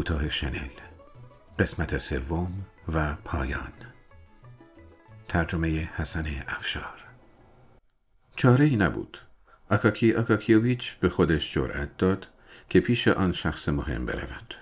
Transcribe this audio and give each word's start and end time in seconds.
کوتاه 0.00 0.28
شنل 0.28 0.68
قسمت 1.58 1.98
سوم 1.98 2.66
و 2.92 3.16
پایان. 3.24 3.72
ترجمه 5.28 5.90
حسن 5.96 6.26
افشار. 6.48 7.04
چاره 8.36 8.64
ای 8.64 8.76
نبود. 8.76 9.18
آکاکی 9.70 10.14
آکاکیوویچ 10.14 10.92
به 10.92 11.08
خودش 11.08 11.54
جرأت 11.54 11.96
داد 11.96 12.28
که 12.68 12.80
پیش 12.80 13.08
آن 13.08 13.32
شخص 13.32 13.68
مهم 13.68 14.06
برود. 14.06 14.54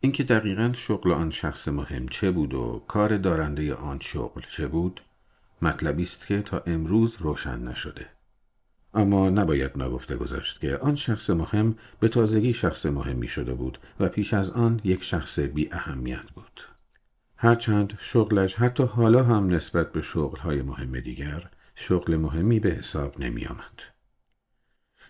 اینکه 0.00 0.24
دقیقا 0.24 0.72
شغل 0.74 1.12
آن 1.12 1.30
شخص 1.30 1.68
مهم 1.68 2.08
چه 2.08 2.30
بود 2.30 2.54
و 2.54 2.84
کار 2.88 3.16
دارنده 3.16 3.74
آن 3.74 4.00
شغل 4.00 4.42
چه 4.48 4.68
بود 4.68 5.00
مطلبی 5.62 6.02
است 6.02 6.26
که 6.26 6.42
تا 6.42 6.62
امروز 6.66 7.16
روشن 7.20 7.58
نشده. 7.58 8.06
اما 8.94 9.30
نباید 9.30 9.82
نگفته 9.82 10.16
گذاشت 10.16 10.60
که 10.60 10.76
آن 10.76 10.94
شخص 10.94 11.30
مهم 11.30 11.76
به 12.00 12.08
تازگی 12.08 12.54
شخص 12.54 12.86
مهمی 12.86 13.28
شده 13.28 13.54
بود 13.54 13.78
و 14.00 14.08
پیش 14.08 14.34
از 14.34 14.50
آن 14.50 14.80
یک 14.84 15.04
شخص 15.04 15.38
بی 15.38 15.68
اهمیت 15.72 16.30
بود. 16.34 16.60
هرچند 17.36 17.98
شغلش 17.98 18.54
حتی 18.54 18.82
حالا 18.82 19.24
هم 19.24 19.54
نسبت 19.54 19.92
به 19.92 20.02
شغلهای 20.02 20.62
مهم 20.62 21.00
دیگر 21.00 21.50
شغل 21.74 22.16
مهمی 22.16 22.60
به 22.60 22.70
حساب 22.70 23.20
نمی 23.20 23.46
آمد. 23.46 23.82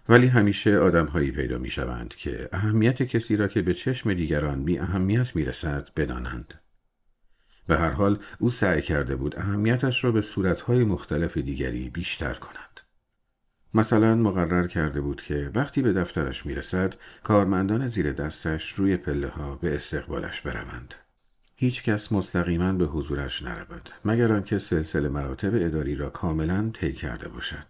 ولی 0.09 0.27
همیشه 0.27 0.79
آدمهایی 0.79 1.31
پیدا 1.31 1.59
می 1.59 1.71
شوند 1.71 2.15
که 2.15 2.49
اهمیت 2.53 3.03
کسی 3.03 3.37
را 3.37 3.49
که 3.49 3.63
به 3.63 3.75
چشم 3.75 4.15
دیگران 4.15 4.65
بی 4.65 4.79
اهمیت 4.79 5.37
می 5.37 5.45
رسد 5.45 5.89
بدانند. 5.97 6.55
به 7.67 7.77
هر 7.77 7.91
حال 7.91 8.19
او 8.39 8.51
سعی 8.51 8.83
کرده 8.83 9.17
بود 9.17 9.39
اهمیتش 9.39 10.05
را 10.05 10.13
به 10.13 10.21
صورتهای 10.21 10.85
مختلف 10.85 11.37
دیگری 11.37 11.91
بیشتر 11.91 12.35
کند. 12.35 12.84
مثلا 13.75 14.15
مقرر 14.15 14.67
کرده 14.67 15.01
بود 15.01 15.23
که 15.23 15.51
وقتی 15.55 15.83
به 15.83 15.93
دفترش 15.93 16.47
می‌رسد 16.47 16.95
کارمندان 17.23 17.89
زیر 17.89 18.13
دستش 18.13 18.73
روی 18.73 18.97
پله 18.97 19.29
ها 19.29 19.55
به 19.55 19.75
استقبالش 19.75 20.41
بروند. 20.41 20.95
هیچ 21.57 21.83
کس 21.83 22.13
مستقیما 22.13 22.73
به 22.73 22.87
حضورش 22.87 23.43
نرود 23.43 23.91
مگر 24.05 24.33
آنکه 24.33 24.59
سلسله 24.59 25.09
مراتب 25.09 25.55
اداری 25.55 25.95
را 25.95 26.11
کاملا 26.11 26.71
طی 26.73 26.93
کرده 26.93 27.29
باشد. 27.29 27.67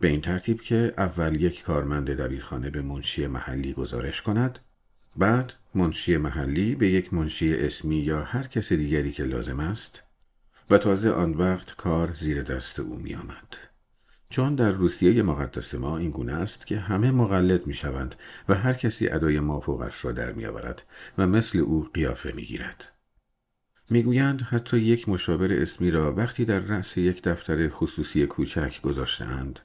به 0.00 0.08
این 0.08 0.20
ترتیب 0.20 0.60
که 0.60 0.94
اول 0.98 1.42
یک 1.42 1.62
کارمند 1.62 2.10
دبیرخانه 2.10 2.70
به 2.70 2.82
منشی 2.82 3.26
محلی 3.26 3.72
گزارش 3.72 4.22
کند 4.22 4.58
بعد 5.16 5.54
منشی 5.74 6.16
محلی 6.16 6.74
به 6.74 6.88
یک 6.90 7.14
منشی 7.14 7.54
اسمی 7.54 7.96
یا 7.96 8.24
هر 8.24 8.42
کس 8.42 8.72
دیگری 8.72 9.12
که 9.12 9.24
لازم 9.24 9.60
است 9.60 10.02
و 10.70 10.78
تازه 10.78 11.10
آن 11.10 11.32
وقت 11.32 11.76
کار 11.76 12.10
زیر 12.12 12.42
دست 12.42 12.80
او 12.80 12.96
می 12.96 13.14
آمد. 13.14 13.71
چون 14.32 14.54
در 14.54 14.70
روسیه 14.70 15.22
مقدس 15.22 15.74
ما 15.74 15.98
این 15.98 16.10
گونه 16.10 16.32
است 16.32 16.66
که 16.66 16.78
همه 16.78 17.10
مقلد 17.10 17.66
می 17.66 17.74
شوند 17.74 18.14
و 18.48 18.54
هر 18.54 18.72
کسی 18.72 19.08
ادای 19.08 19.40
مافوقش 19.40 20.04
را 20.04 20.12
در 20.12 20.32
می 20.32 20.46
آورد 20.46 20.84
و 21.18 21.26
مثل 21.26 21.58
او 21.58 21.88
قیافه 21.94 22.32
می 22.32 22.42
گیرد. 22.42 22.92
می‌گویند 23.90 24.42
حتی 24.42 24.78
یک 24.78 25.08
مشاور 25.08 25.52
اسمی 25.52 25.90
را 25.90 26.14
وقتی 26.14 26.44
در 26.44 26.58
رأس 26.58 26.96
یک 26.96 27.22
دفتر 27.22 27.68
خصوصی 27.68 28.26
کوچک 28.26 28.82
گذاشتند 28.82 29.60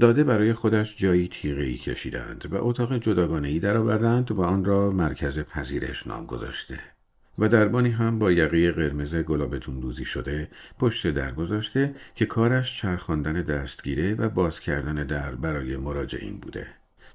داده 0.00 0.24
برای 0.24 0.52
خودش 0.52 0.96
جایی 0.96 1.28
تیغه‌ای 1.28 1.78
کشیدند 1.78 2.52
و 2.52 2.66
اتاق 2.66 2.98
جداگانه 2.98 3.48
ای 3.48 3.58
درآوردند 3.58 4.32
و 4.32 4.42
آن 4.42 4.64
را 4.64 4.90
مرکز 4.90 5.38
پذیرش 5.38 6.06
نام 6.06 6.26
گذاشته. 6.26 6.93
و 7.38 7.48
دربانی 7.48 7.90
هم 7.90 8.18
با 8.18 8.32
یقی 8.32 8.70
قرمز 8.70 9.16
گلابتون 9.16 9.80
دوزی 9.80 10.04
شده 10.04 10.48
پشت 10.78 11.10
در 11.10 11.32
گذاشته 11.32 11.94
که 12.14 12.26
کارش 12.26 12.80
چرخاندن 12.80 13.32
دستگیره 13.32 14.14
و 14.14 14.28
باز 14.28 14.60
کردن 14.60 14.94
در 14.94 15.34
برای 15.34 15.76
مراجعین 15.76 16.38
بوده. 16.38 16.66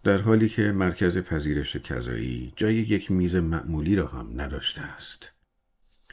در 0.04 0.18
حالی 0.18 0.50
که 0.50 0.72
مرکز 0.72 1.18
پذیرش 1.18 1.76
کذایی 1.76 2.54
جای 2.56 2.76
یک 2.76 3.12
میز 3.12 3.36
معمولی 3.36 3.96
را 3.96 4.08
هم 4.08 4.42
نداشته 4.42 4.82
است. 4.82 5.32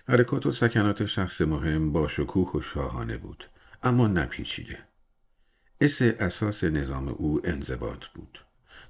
حرکات 0.09 0.47
و 0.47 0.53
سکنات 0.53 1.06
شخص 1.06 1.41
مهم 1.43 1.93
با 1.93 2.09
شکوه 2.09 2.53
و 2.53 2.61
شاهانه 2.61 3.16
بود 3.16 3.45
اما 3.83 4.06
نپیچیده. 4.06 4.78
اس 5.81 6.03
اساس 6.03 6.65
نظام 6.65 7.09
او 7.09 7.41
انضباط 7.45 8.06
بود. 8.06 8.39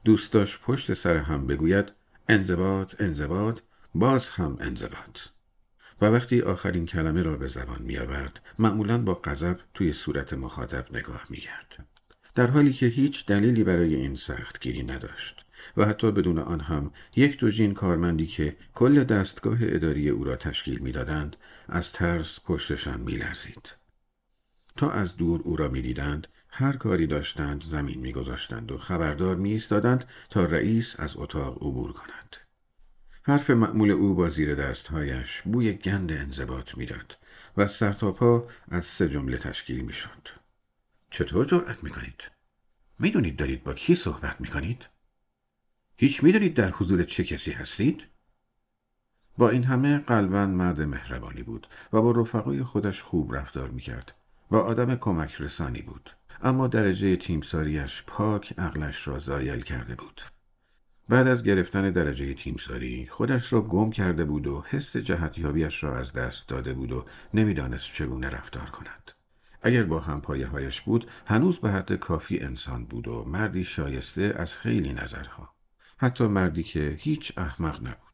دوست 0.04 0.32
داشت 0.32 0.60
پشت 0.62 0.94
سر 0.94 1.16
هم 1.16 1.46
بگوید 1.46 1.92
انضباط 2.28 3.00
انضباط 3.00 3.60
باز 3.98 4.28
هم 4.28 4.56
انضباط 4.60 5.20
و 6.00 6.06
وقتی 6.06 6.40
آخرین 6.40 6.86
کلمه 6.86 7.22
را 7.22 7.36
به 7.36 7.48
زبان 7.48 7.82
می 7.82 7.98
آورد 7.98 8.40
معمولا 8.58 8.98
با 8.98 9.14
غضب 9.14 9.58
توی 9.74 9.92
صورت 9.92 10.32
مخاطب 10.32 10.96
نگاه 10.96 11.26
می 11.28 11.36
کرد. 11.36 11.86
در 12.34 12.46
حالی 12.46 12.72
که 12.72 12.86
هیچ 12.86 13.26
دلیلی 13.26 13.64
برای 13.64 13.94
این 13.94 14.14
سخت 14.14 14.60
گیری 14.60 14.82
نداشت 14.82 15.46
و 15.76 15.86
حتی 15.86 16.10
بدون 16.10 16.38
آن 16.38 16.60
هم 16.60 16.90
یک 17.16 17.38
دوژین 17.38 17.74
کارمندی 17.74 18.26
که 18.26 18.56
کل 18.74 19.04
دستگاه 19.04 19.58
اداری 19.60 20.08
او 20.08 20.24
را 20.24 20.36
تشکیل 20.36 20.78
می‌دادند 20.78 21.36
از 21.68 21.92
ترس 21.92 22.40
پشتشان 22.44 23.00
میلرزید. 23.00 23.72
تا 24.76 24.90
از 24.90 25.16
دور 25.16 25.40
او 25.44 25.56
را 25.56 25.68
می‌دیدند 25.68 26.28
هر 26.48 26.76
کاری 26.76 27.06
داشتند 27.06 27.64
زمین 27.64 28.00
میگذاشتند 28.00 28.72
و 28.72 28.78
خبردار 28.78 29.36
می 29.36 29.58
تا 30.30 30.44
رئیس 30.44 31.00
از 31.00 31.16
اتاق 31.16 31.56
عبور 31.56 31.92
کند. 31.92 32.45
حرف 33.28 33.50
معمول 33.50 33.90
او 33.90 34.14
با 34.14 34.28
زیر 34.28 34.54
دستهایش 34.54 35.42
بوی 35.42 35.72
گند 35.72 36.12
انضباط 36.12 36.78
می‌داد 36.78 37.18
و 37.56 37.66
سرتاپا 37.66 38.48
از 38.68 38.84
سه 38.84 39.08
جمله 39.08 39.38
تشکیل 39.38 39.80
می‌شد. 39.80 40.28
چطور 41.10 41.44
جرأت 41.44 41.84
می‌کنید؟ 41.84 42.30
می‌دونید 42.98 43.36
دارید 43.36 43.64
با 43.64 43.74
کی 43.74 43.94
صحبت 43.94 44.40
می‌کنید؟ 44.40 44.88
هیچ 45.96 46.24
می‌دونید 46.24 46.54
در 46.54 46.70
حضور 46.70 47.02
چه 47.02 47.24
کسی 47.24 47.52
هستید؟ 47.52 48.06
با 49.38 49.50
این 49.50 49.64
همه 49.64 49.98
قلبا 49.98 50.46
مرد 50.46 50.80
مهربانی 50.80 51.42
بود 51.42 51.66
و 51.92 52.02
با 52.02 52.10
رفقای 52.10 52.62
خودش 52.62 53.02
خوب 53.02 53.34
رفتار 53.34 53.70
می‌کرد 53.70 54.14
و 54.50 54.56
آدم 54.56 54.96
کمک 54.96 55.40
رسانی 55.40 55.82
بود 55.82 56.10
اما 56.42 56.66
درجه 56.66 57.16
تیمساریش 57.16 58.04
پاک 58.06 58.58
عقلش 58.58 59.08
را 59.08 59.18
زایل 59.18 59.60
کرده 59.60 59.94
بود 59.94 60.20
بعد 61.08 61.26
از 61.26 61.42
گرفتن 61.42 61.90
درجه 61.90 62.34
تیمساری 62.34 63.06
خودش 63.06 63.52
را 63.52 63.60
گم 63.60 63.90
کرده 63.90 64.24
بود 64.24 64.46
و 64.46 64.64
حس 64.68 64.96
جهتیابیش 64.96 65.84
را 65.84 65.98
از 65.98 66.12
دست 66.12 66.48
داده 66.48 66.74
بود 66.74 66.92
و 66.92 67.04
نمی‌دانست 67.34 67.92
چگونه 67.92 68.30
رفتار 68.30 68.70
کند. 68.70 69.12
اگر 69.62 69.82
با 69.82 70.00
همپایه 70.00 70.46
هایش 70.46 70.80
بود 70.80 71.10
هنوز 71.26 71.58
به 71.58 71.70
حد 71.70 71.92
کافی 71.92 72.38
انسان 72.38 72.84
بود 72.84 73.08
و 73.08 73.24
مردی 73.24 73.64
شایسته 73.64 74.34
از 74.36 74.56
خیلی 74.56 74.92
نظرها. 74.92 75.54
حتی 75.98 76.26
مردی 76.26 76.62
که 76.62 76.96
هیچ 77.00 77.32
احمق 77.38 77.80
نبود. 77.80 78.06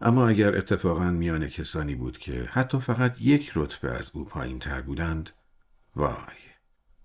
اما 0.00 0.28
اگر 0.28 0.56
اتفاقا 0.56 1.10
میان 1.10 1.48
کسانی 1.48 1.94
بود 1.94 2.18
که 2.18 2.48
حتی 2.52 2.80
فقط 2.80 3.20
یک 3.20 3.52
رتبه 3.54 3.90
از 3.90 4.10
او 4.14 4.24
پایین 4.24 4.58
تر 4.58 4.80
بودند 4.80 5.30
وای 5.96 6.36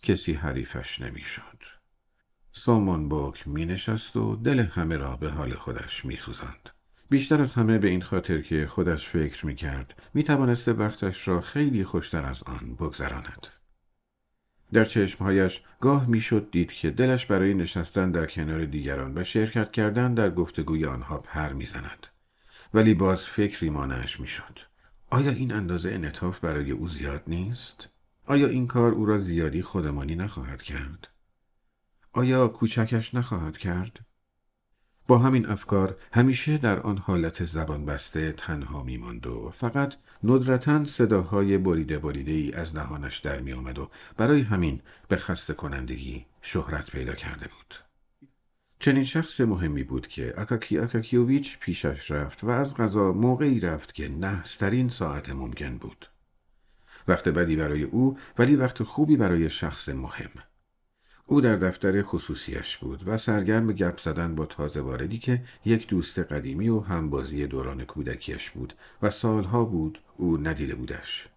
کسی 0.04 0.34
حریفش 0.34 1.02
نمی‌شد. 1.02 1.79
سامان 2.52 3.10
باک 3.10 3.48
می 3.48 3.66
نشست 3.66 4.16
و 4.16 4.36
دل 4.36 4.60
همه 4.60 4.98
را 4.98 5.16
به 5.16 5.30
حال 5.30 5.54
خودش 5.54 6.06
می 6.06 6.16
سوزند. 6.16 6.70
بیشتر 7.10 7.42
از 7.42 7.54
همه 7.54 7.78
به 7.78 7.88
این 7.88 8.02
خاطر 8.02 8.42
که 8.42 8.68
خودش 8.68 9.08
فکر 9.08 9.46
می 9.46 9.56
کرد 9.56 10.02
می 10.14 10.24
توانسته 10.24 10.74
وقتش 10.74 11.28
را 11.28 11.42
خیلی 11.42 11.84
خوشتر 11.84 12.24
از 12.24 12.44
آن 12.44 12.76
بگذراند. 12.76 13.48
در 14.74 14.84
چشمهایش 14.84 15.62
گاه 15.80 16.08
می‌شد 16.08 16.52
دید 16.52 16.72
که 16.72 16.90
دلش 16.90 17.26
برای 17.26 17.54
نشستن 17.54 18.12
در 18.12 18.26
کنار 18.26 18.66
دیگران 18.66 19.18
و 19.18 19.24
شرکت 19.24 19.72
کردن 19.72 20.14
در 20.14 20.30
گفتگوی 20.30 20.86
آنها 20.86 21.18
پر 21.18 21.54
می‌زند 21.54 22.08
ولی 22.74 22.94
باز 22.94 23.28
فکری 23.28 23.70
مانعش 23.70 24.20
می‌شد 24.20 24.60
آیا 25.10 25.32
این 25.32 25.52
اندازه 25.52 25.92
انعطاف 25.92 26.40
برای 26.40 26.72
او 26.72 26.88
زیاد 26.88 27.24
نیست 27.28 27.90
آیا 28.26 28.48
این 28.48 28.68
کار 28.68 28.92
او 28.92 29.06
را 29.06 29.18
زیادی 29.18 29.62
خودمانی 29.62 30.16
نخواهد 30.16 30.62
کرد 30.62 31.08
آیا 32.14 32.48
کوچکش 32.48 33.16
نخواهد 33.16 33.58
کرد؟ 33.58 34.00
با 35.08 35.18
همین 35.18 35.46
افکار 35.46 35.98
همیشه 36.14 36.58
در 36.58 36.80
آن 36.80 36.98
حالت 36.98 37.46
زبان 37.46 37.86
بسته 37.86 38.32
تنها 38.32 38.84
می 38.84 38.98
ماند 38.98 39.28
و 39.28 39.50
فقط 39.54 39.96
ندرتا 40.24 40.86
صداهای 40.86 41.58
بریده 41.58 42.00
بریده 42.00 42.32
ای 42.32 42.54
از 42.54 42.74
دهانش 42.74 43.18
در 43.18 43.40
می 43.40 43.54
آمد 43.54 43.80
و 43.80 43.90
برای 44.18 44.42
همین 44.42 44.82
به 45.08 45.16
خسته 45.16 45.54
کنندگی 45.54 46.26
شهرت 46.42 46.92
پیدا 46.92 47.14
کرده 47.14 47.48
بود. 47.48 47.76
چنین 48.80 49.04
شخص 49.04 49.42
مهمی 49.42 49.84
بود 49.84 50.08
که 50.08 50.34
اکاکی 50.38 50.78
اکاکیوویچ 50.78 51.60
پیشش 51.60 52.12
رفت 52.12 52.44
و 52.44 52.50
از 52.50 52.78
غذا 52.78 53.12
موقعی 53.12 53.60
رفت 53.60 53.94
که 53.94 54.10
نحسترین 54.10 54.90
ساعت 54.90 55.30
ممکن 55.30 55.78
بود. 55.78 56.06
وقت 57.08 57.30
بدی 57.30 57.56
برای 57.56 57.84
او 57.84 58.18
ولی 58.38 58.56
وقت 58.56 58.84
خوبی 58.84 59.18
برای 59.18 59.50
شخص 59.50 59.90
مهم. 59.90 60.30
او 61.32 61.42
در 61.42 61.56
دفتر 61.56 62.04
خصوصیش 62.04 62.78
بود 62.78 63.04
و 63.06 63.18
سرگرم 63.18 63.72
گپ 63.72 64.00
زدن 64.00 64.36
با 64.36 64.46
تازه 64.46 64.82
واردی 64.82 65.18
که 65.18 65.44
یک 65.66 65.88
دوست 65.88 66.20
قدیمی 66.20 66.70
و 66.70 66.80
همبازی 66.80 67.48
دوران 67.48 67.86
کودکیش 67.86 68.50
بود 68.50 68.74
و 69.02 69.10
سالها 69.10 69.66
بود 69.66 70.00
او 70.18 70.38
ندیده 70.38 70.76
بودش. 70.76 71.28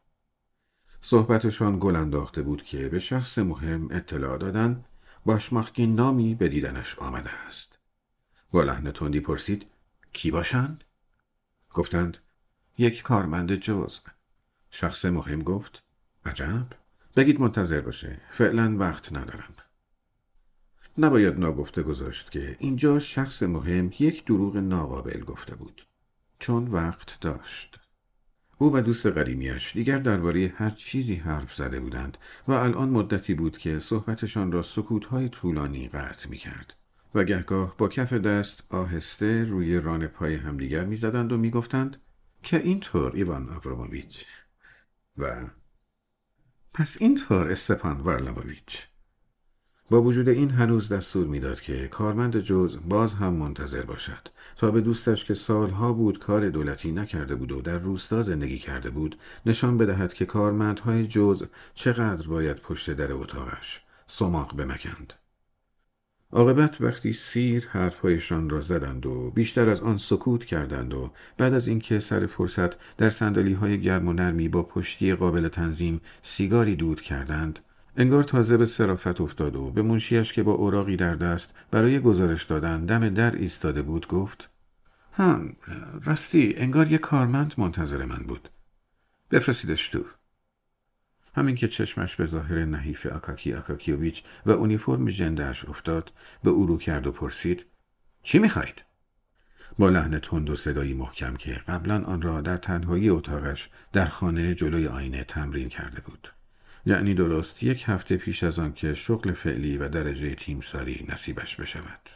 صحبتشان 1.00 1.78
گل 1.80 1.96
انداخته 1.96 2.42
بود 2.42 2.62
که 2.62 2.88
به 2.88 2.98
شخص 2.98 3.38
مهم 3.38 3.88
اطلاع 3.90 4.38
دادن 4.38 4.84
باشمخکین 5.24 5.94
نامی 5.94 6.34
به 6.34 6.48
دیدنش 6.48 6.98
آمده 6.98 7.30
است. 7.30 7.78
با 8.50 8.62
لحن 8.62 8.92
تندی 8.92 9.20
پرسید 9.20 9.66
کی 10.12 10.30
باشند؟ 10.30 10.84
گفتند 11.74 12.18
یک 12.78 13.02
کارمند 13.02 13.54
جز 13.54 14.00
شخص 14.70 15.04
مهم 15.04 15.42
گفت 15.42 15.82
عجب 16.24 16.66
بگید 17.16 17.40
منتظر 17.40 17.80
باشه 17.80 18.20
فعلا 18.30 18.76
وقت 18.78 19.12
ندارم 19.12 19.54
نباید 20.98 21.38
ناگفته 21.38 21.82
گذاشت 21.82 22.30
که 22.30 22.56
اینجا 22.58 22.98
شخص 22.98 23.42
مهم 23.42 23.90
یک 23.98 24.24
دروغ 24.24 24.56
ناقابل 24.56 25.20
گفته 25.20 25.54
بود. 25.54 25.86
چون 26.38 26.68
وقت 26.68 27.20
داشت. 27.20 27.80
او 28.58 28.76
و 28.76 28.80
دوست 28.80 29.06
قدیمیش 29.06 29.72
دیگر 29.72 29.98
درباره 29.98 30.54
هر 30.56 30.70
چیزی 30.70 31.14
حرف 31.14 31.54
زده 31.54 31.80
بودند 31.80 32.18
و 32.48 32.52
الان 32.52 32.88
مدتی 32.88 33.34
بود 33.34 33.58
که 33.58 33.78
صحبتشان 33.78 34.52
را 34.52 34.62
سکوتهای 34.62 35.28
طولانی 35.28 35.88
قطع 35.88 36.28
می 36.28 36.36
کرد 36.36 36.76
و 37.14 37.24
گهگاه 37.24 37.76
با 37.78 37.88
کف 37.88 38.12
دست 38.12 38.64
آهسته 38.70 39.44
روی 39.44 39.78
ران 39.78 40.06
پای 40.06 40.34
همدیگر 40.34 40.84
می‌زدند 40.84 41.32
و 41.32 41.36
می‌گفتند 41.36 41.96
که 42.42 42.56
اینطور 42.56 43.12
ایوان 43.14 43.48
آبراموویچ 43.48 44.26
و 45.18 45.46
پس 46.74 46.96
اینطور 47.00 47.50
استفان 47.50 48.00
وارلاموویچ 48.00 48.86
با 49.92 50.02
وجود 50.02 50.28
این 50.28 50.50
هنوز 50.50 50.92
دستور 50.92 51.26
می‌داد 51.26 51.60
که 51.60 51.88
کارمند 51.88 52.40
جز 52.40 52.78
باز 52.88 53.14
هم 53.14 53.32
منتظر 53.32 53.82
باشد 53.82 54.28
تا 54.56 54.70
به 54.70 54.80
دوستش 54.80 55.24
که 55.24 55.34
سالها 55.34 55.92
بود 55.92 56.18
کار 56.18 56.48
دولتی 56.48 56.92
نکرده 56.92 57.34
بود 57.34 57.52
و 57.52 57.60
در 57.60 57.78
روستا 57.78 58.22
زندگی 58.22 58.58
کرده 58.58 58.90
بود 58.90 59.16
نشان 59.46 59.78
بدهد 59.78 60.14
که 60.14 60.26
کارمندهای 60.26 61.06
جز 61.06 61.44
چقدر 61.74 62.28
باید 62.28 62.56
پشت 62.56 62.90
در 62.90 63.12
اتاقش 63.12 63.80
سماق 64.06 64.56
بمکند. 64.56 65.12
عاقبت 66.32 66.80
وقتی 66.80 67.12
سیر 67.12 67.68
حرفهایشان 67.68 68.50
را 68.50 68.60
زدند 68.60 69.06
و 69.06 69.30
بیشتر 69.30 69.68
از 69.68 69.80
آن 69.80 69.98
سکوت 69.98 70.44
کردند 70.44 70.94
و 70.94 71.12
بعد 71.36 71.54
از 71.54 71.68
اینکه 71.68 71.98
سر 71.98 72.26
فرصت 72.26 72.96
در 72.96 73.10
سندلی 73.10 73.52
های 73.52 73.80
گرم 73.80 74.08
و 74.08 74.12
نرمی 74.12 74.48
با 74.48 74.62
پشتی 74.62 75.14
قابل 75.14 75.48
تنظیم 75.48 76.00
سیگاری 76.22 76.76
دود 76.76 77.00
کردند 77.00 77.60
انگار 77.96 78.22
تازه 78.22 78.56
به 78.56 78.66
صرافت 78.66 79.20
افتاد 79.20 79.56
و 79.56 79.70
به 79.70 79.82
منشیش 79.82 80.32
که 80.32 80.42
با 80.42 80.52
اوراقی 80.52 80.96
در 80.96 81.14
دست 81.14 81.54
برای 81.70 82.00
گزارش 82.00 82.44
دادن 82.44 82.84
دم 82.84 83.08
در 83.08 83.34
ایستاده 83.34 83.82
بود 83.82 84.08
گفت 84.08 84.50
هم 85.12 85.56
راستی 86.04 86.54
انگار 86.56 86.92
یک 86.92 87.00
کارمند 87.00 87.54
منتظر 87.58 88.04
من 88.04 88.24
بود. 88.28 88.48
بفرستیدش 89.30 89.88
تو. 89.88 90.04
همین 91.34 91.54
که 91.54 91.68
چشمش 91.68 92.16
به 92.16 92.24
ظاهر 92.24 92.64
نحیف 92.64 93.06
آکاکی 93.06 93.54
آکاکیوویچ 93.54 94.22
و 94.46 94.50
اونیفرم 94.50 95.08
جندهش 95.08 95.64
افتاد 95.64 96.12
به 96.44 96.50
او 96.50 96.66
رو 96.66 96.78
کرد 96.78 97.06
و 97.06 97.12
پرسید 97.12 97.66
چی 98.22 98.38
می‌خواید؟ 98.38 98.84
با 99.78 99.88
لحن 99.88 100.18
تند 100.18 100.50
و 100.50 100.56
صدایی 100.56 100.94
محکم 100.94 101.36
که 101.36 101.52
قبلا 101.52 102.04
آن 102.04 102.22
را 102.22 102.40
در 102.40 102.56
تنهایی 102.56 103.08
اتاقش 103.08 103.70
در 103.92 104.06
خانه 104.06 104.54
جلوی 104.54 104.86
آینه 104.86 105.24
تمرین 105.24 105.68
کرده 105.68 106.00
بود. 106.00 106.28
یعنی 106.86 107.14
درست 107.14 107.62
یک 107.62 107.84
هفته 107.86 108.16
پیش 108.16 108.42
از 108.42 108.58
آن 108.58 108.72
که 108.72 108.94
شغل 108.94 109.32
فعلی 109.32 109.78
و 109.78 109.88
درجه 109.88 110.34
تیمساری 110.34 111.06
نصیبش 111.08 111.56
بشود. 111.56 112.10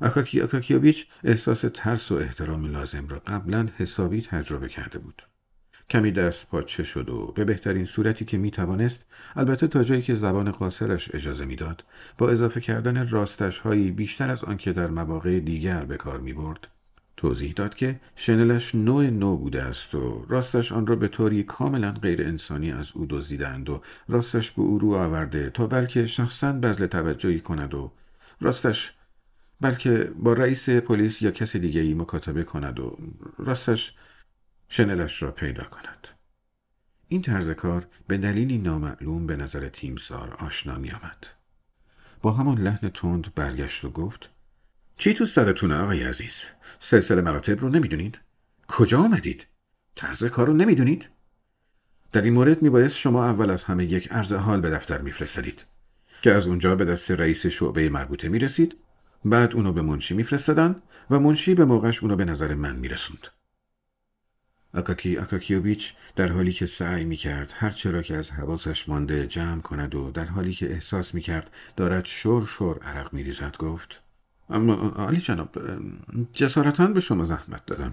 آکاکی 0.00 0.40
آکاکیوویچ 0.40 1.06
احساس 1.24 1.64
ترس 1.74 2.12
و 2.12 2.14
احترام 2.14 2.66
لازم 2.66 3.08
را 3.08 3.18
قبلا 3.18 3.68
حسابی 3.78 4.22
تجربه 4.22 4.68
کرده 4.68 4.98
بود. 4.98 5.22
کمی 5.90 6.12
دست 6.12 6.50
پاچه 6.50 6.84
شد 6.84 7.08
و 7.08 7.32
به 7.36 7.44
بهترین 7.44 7.84
صورتی 7.84 8.24
که 8.24 8.38
می 8.38 8.50
توانست 8.50 9.06
البته 9.36 9.68
تا 9.68 9.82
جایی 9.82 10.02
که 10.02 10.14
زبان 10.14 10.50
قاصرش 10.50 11.14
اجازه 11.14 11.44
می‌داد 11.44 11.84
با 12.18 12.30
اضافه 12.30 12.60
کردن 12.60 13.08
راستش 13.08 13.58
هایی 13.58 13.90
بیشتر 13.90 14.30
از 14.30 14.44
آنکه 14.44 14.72
در 14.72 14.86
مواقع 14.86 15.40
دیگر 15.40 15.84
به 15.84 15.96
کار 15.96 16.20
می 16.20 16.32
برد 16.32 16.68
توضیح 17.20 17.52
داد 17.52 17.74
که 17.74 18.00
شنلش 18.16 18.74
نوع 18.74 19.10
نو 19.10 19.36
بوده 19.36 19.62
است 19.62 19.94
و 19.94 20.24
راستش 20.28 20.72
آن 20.72 20.86
را 20.86 20.96
به 20.96 21.08
طوری 21.08 21.42
کاملا 21.42 21.92
غیر 21.92 22.22
انسانی 22.22 22.72
از 22.72 22.92
او 22.94 23.06
دزدیدند 23.10 23.70
و 23.70 23.82
راستش 24.08 24.50
به 24.50 24.62
او 24.62 24.78
رو 24.78 24.94
آورده 24.94 25.50
تا 25.50 25.66
بلکه 25.66 26.06
شخصا 26.06 26.52
بذل 26.52 26.86
توجهی 26.86 27.40
کند 27.40 27.74
و 27.74 27.92
راستش 28.40 28.92
بلکه 29.60 30.12
با 30.16 30.32
رئیس 30.32 30.68
پلیس 30.68 31.22
یا 31.22 31.30
کسی 31.30 31.58
دیگه 31.58 31.80
ای 31.80 31.94
مکاتبه 31.94 32.44
کند 32.44 32.80
و 32.80 32.98
راستش 33.38 33.94
شنلش 34.68 35.22
را 35.22 35.30
پیدا 35.30 35.64
کند. 35.64 36.08
این 37.08 37.22
طرز 37.22 37.50
کار 37.50 37.86
به 38.06 38.18
دلیلی 38.18 38.58
نامعلوم 38.58 39.26
به 39.26 39.36
نظر 39.36 39.68
تیمسار 39.68 40.34
آشنا 40.34 40.78
می 40.78 40.90
آمد. 40.90 41.26
با 42.22 42.32
همان 42.32 42.58
لحن 42.58 42.88
تند 42.88 43.34
برگشت 43.34 43.84
و 43.84 43.90
گفت 43.90 44.30
چی 45.00 45.14
تو 45.14 45.26
سرتونه 45.26 45.74
آقای 45.74 46.02
عزیز؟ 46.02 46.44
سلسله 46.78 47.20
مراتب 47.20 47.60
رو 47.60 47.68
نمی‌دونید؟ 47.68 48.20
کجا 48.68 48.98
آمدید؟ 49.00 49.46
طرز 49.96 50.24
کار 50.24 50.46
رو 50.46 50.52
نمی‌دونید؟ 50.52 51.08
در 52.12 52.22
این 52.22 52.32
مورد 52.32 52.62
میبایست 52.62 52.96
شما 52.96 53.24
اول 53.24 53.50
از 53.50 53.64
همه 53.64 53.84
یک 53.84 54.12
عرض 54.12 54.32
حال 54.32 54.60
به 54.60 54.70
دفتر 54.70 55.00
میفرستدید 55.00 55.64
که 56.22 56.32
از 56.32 56.46
اونجا 56.48 56.74
به 56.74 56.84
دست 56.84 57.10
رئیس 57.10 57.46
شعبه 57.46 57.88
مربوطه 57.88 58.28
می‌رسید 58.28 58.76
بعد 59.24 59.54
اونو 59.54 59.72
به 59.72 59.82
منشی 59.82 60.14
میفرستدن 60.14 60.82
و 61.10 61.20
منشی 61.20 61.54
به 61.54 61.64
موقعش 61.64 62.02
اونو 62.02 62.16
به 62.16 62.24
نظر 62.24 62.54
من 62.54 62.76
میرسوند 62.76 63.26
آکاکی 64.74 65.18
آکاکیوویچ 65.18 65.94
در 66.16 66.32
حالی 66.32 66.52
که 66.52 66.66
سعی 66.66 67.04
می 67.04 67.16
کرد 67.16 67.54
هر 67.56 67.70
چرا 67.70 68.02
که 68.02 68.16
از 68.16 68.30
حواسش 68.30 68.88
مانده 68.88 69.26
جمع 69.26 69.60
کند 69.60 69.94
و 69.94 70.10
در 70.10 70.24
حالی 70.24 70.52
که 70.52 70.72
احساس 70.72 71.14
می 71.14 71.20
کرد 71.20 71.50
دارد 71.76 72.06
شور 72.06 72.46
شور 72.46 72.78
عرق 72.78 73.12
می 73.12 73.22
ریزد 73.22 73.56
گفت 73.56 74.09
اما 74.50 74.74
عالی 74.74 75.20
جناب 75.20 75.58
جسارتان 76.32 76.92
به 76.92 77.00
شما 77.00 77.24
زحمت 77.24 77.66
دادم 77.66 77.92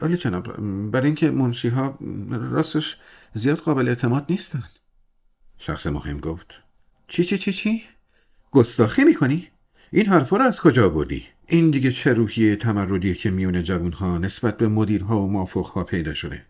عالی 0.00 0.16
جناب 0.16 0.56
برای 0.90 1.06
اینکه 1.06 1.30
منشی 1.30 1.68
ها 1.68 1.98
راستش 2.30 2.96
زیاد 3.34 3.58
قابل 3.58 3.88
اعتماد 3.88 4.26
نیستند 4.28 4.78
شخص 5.58 5.86
مهم 5.86 6.18
گفت 6.18 6.62
چی 7.08 7.24
چی 7.24 7.38
چی 7.38 7.52
چی؟ 7.52 7.82
گستاخی 8.50 9.04
می‌کنی؟ 9.04 9.48
این 9.90 10.06
حرفا 10.06 10.36
رو 10.36 10.44
از 10.44 10.60
کجا 10.60 10.88
بردی؟ 10.88 11.26
این 11.46 11.70
دیگه 11.70 11.90
چه 11.90 12.12
روحیه 12.12 12.56
تمردیه 12.56 13.14
که 13.14 13.30
میون 13.30 13.62
جوونها 13.62 14.18
نسبت 14.18 14.56
به 14.56 14.68
مدیرها 14.68 15.20
و 15.20 15.30
مافوقها 15.30 15.84
پیدا 15.84 16.14
شده 16.14 16.46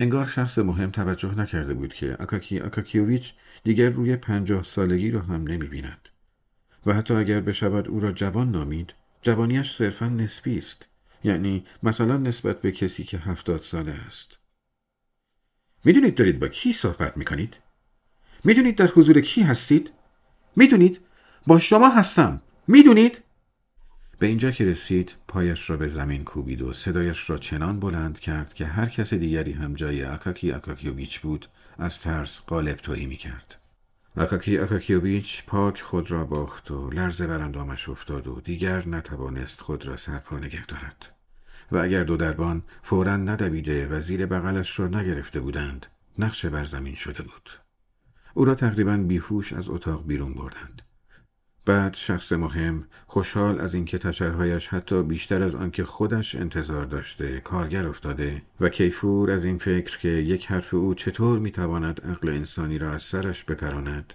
انگار 0.00 0.26
شخص 0.26 0.58
مهم 0.58 0.90
توجه 0.90 1.34
نکرده 1.38 1.74
بود 1.74 1.94
که 1.94 2.16
اکاکی 2.20 2.60
اکاکیوویچ 2.60 3.34
دیگر 3.64 3.88
روی 3.90 4.16
پنجاه 4.16 4.62
سالگی 4.62 5.10
را 5.10 5.20
هم 5.20 5.42
نمی 5.42 5.66
بیند. 5.66 6.08
و 6.86 6.94
حتی 6.94 7.14
اگر 7.14 7.40
بشود 7.40 7.88
او 7.88 8.00
را 8.00 8.12
جوان 8.12 8.50
نامید 8.50 8.94
جوانیش 9.22 9.70
صرفا 9.70 10.08
نسبی 10.08 10.58
است 10.58 10.88
یعنی 11.24 11.64
مثلا 11.82 12.16
نسبت 12.16 12.60
به 12.60 12.72
کسی 12.72 13.04
که 13.04 13.18
هفتاد 13.18 13.60
ساله 13.60 13.92
است 13.92 14.38
می‌دونید 15.84 16.14
دارید 16.14 16.38
با 16.38 16.48
کی 16.48 16.72
صحبت 16.72 17.16
می‌کنید؟ 17.16 17.58
می‌دونید 18.44 18.76
در 18.76 18.86
حضور 18.86 19.20
کی 19.20 19.42
هستید؟ 19.42 19.92
می‌دونید؟ 20.56 21.00
با 21.46 21.58
شما 21.58 21.88
هستم 21.88 22.40
می‌دونید؟ 22.68 23.22
به 24.18 24.26
اینجا 24.26 24.50
که 24.50 24.64
رسید 24.64 25.14
پایش 25.28 25.70
را 25.70 25.76
به 25.76 25.88
زمین 25.88 26.24
کوبید 26.24 26.62
و 26.62 26.72
صدایش 26.72 27.30
را 27.30 27.38
چنان 27.38 27.80
بلند 27.80 28.18
کرد 28.18 28.54
که 28.54 28.66
هر 28.66 28.86
کس 28.86 29.14
دیگری 29.14 29.52
هم 29.52 29.74
جای 29.74 30.02
اکاکی 30.04 30.52
اکاکیوویچ 30.52 31.20
بود 31.20 31.46
از 31.78 32.00
ترس 32.00 32.40
قالب 32.46 32.76
تویی 32.76 33.06
می 33.06 33.16
کرد. 33.16 33.63
اکاکی 34.16 34.58
اکاکیوویچ 34.58 35.44
پاک 35.46 35.80
خود 35.80 36.10
را 36.10 36.24
باخت 36.24 36.70
و 36.70 36.90
لرزه 36.90 37.26
بر 37.26 37.42
اندامش 37.42 37.88
افتاد 37.88 38.26
و 38.26 38.40
دیگر 38.40 38.88
نتوانست 38.88 39.60
خود 39.60 39.86
را 39.86 39.96
سرپا 39.96 40.38
نگه 40.38 40.66
دارد. 40.66 41.14
و 41.72 41.76
اگر 41.76 42.04
دو 42.04 42.16
دربان 42.16 42.62
فورا 42.82 43.16
ندویده 43.16 43.88
و 43.88 44.00
زیر 44.00 44.26
بغلش 44.26 44.80
را 44.80 44.88
نگرفته 44.88 45.40
بودند 45.40 45.86
نقشه 46.18 46.50
بر 46.50 46.64
زمین 46.64 46.94
شده 46.94 47.22
بود. 47.22 47.50
او 48.34 48.44
را 48.44 48.54
تقریبا 48.54 48.96
بیهوش 48.96 49.52
از 49.52 49.68
اتاق 49.68 50.06
بیرون 50.06 50.34
بردند. 50.34 50.82
بعد 51.66 51.94
شخص 51.94 52.32
مهم 52.32 52.84
خوشحال 53.06 53.60
از 53.60 53.74
اینکه 53.74 53.98
تشرهایش 53.98 54.68
حتی 54.68 55.02
بیشتر 55.02 55.42
از 55.42 55.54
آنکه 55.54 55.84
خودش 55.84 56.34
انتظار 56.34 56.84
داشته 56.84 57.40
کارگر 57.40 57.86
افتاده 57.86 58.42
و 58.60 58.68
کیفور 58.68 59.30
از 59.30 59.44
این 59.44 59.58
فکر 59.58 59.98
که 59.98 60.08
یک 60.08 60.46
حرف 60.46 60.74
او 60.74 60.94
چطور 60.94 61.38
می‌تواند 61.38 62.00
عقل 62.00 62.28
انسانی 62.28 62.78
را 62.78 62.92
از 62.92 63.02
سرش 63.02 63.44
بپراند. 63.44 64.14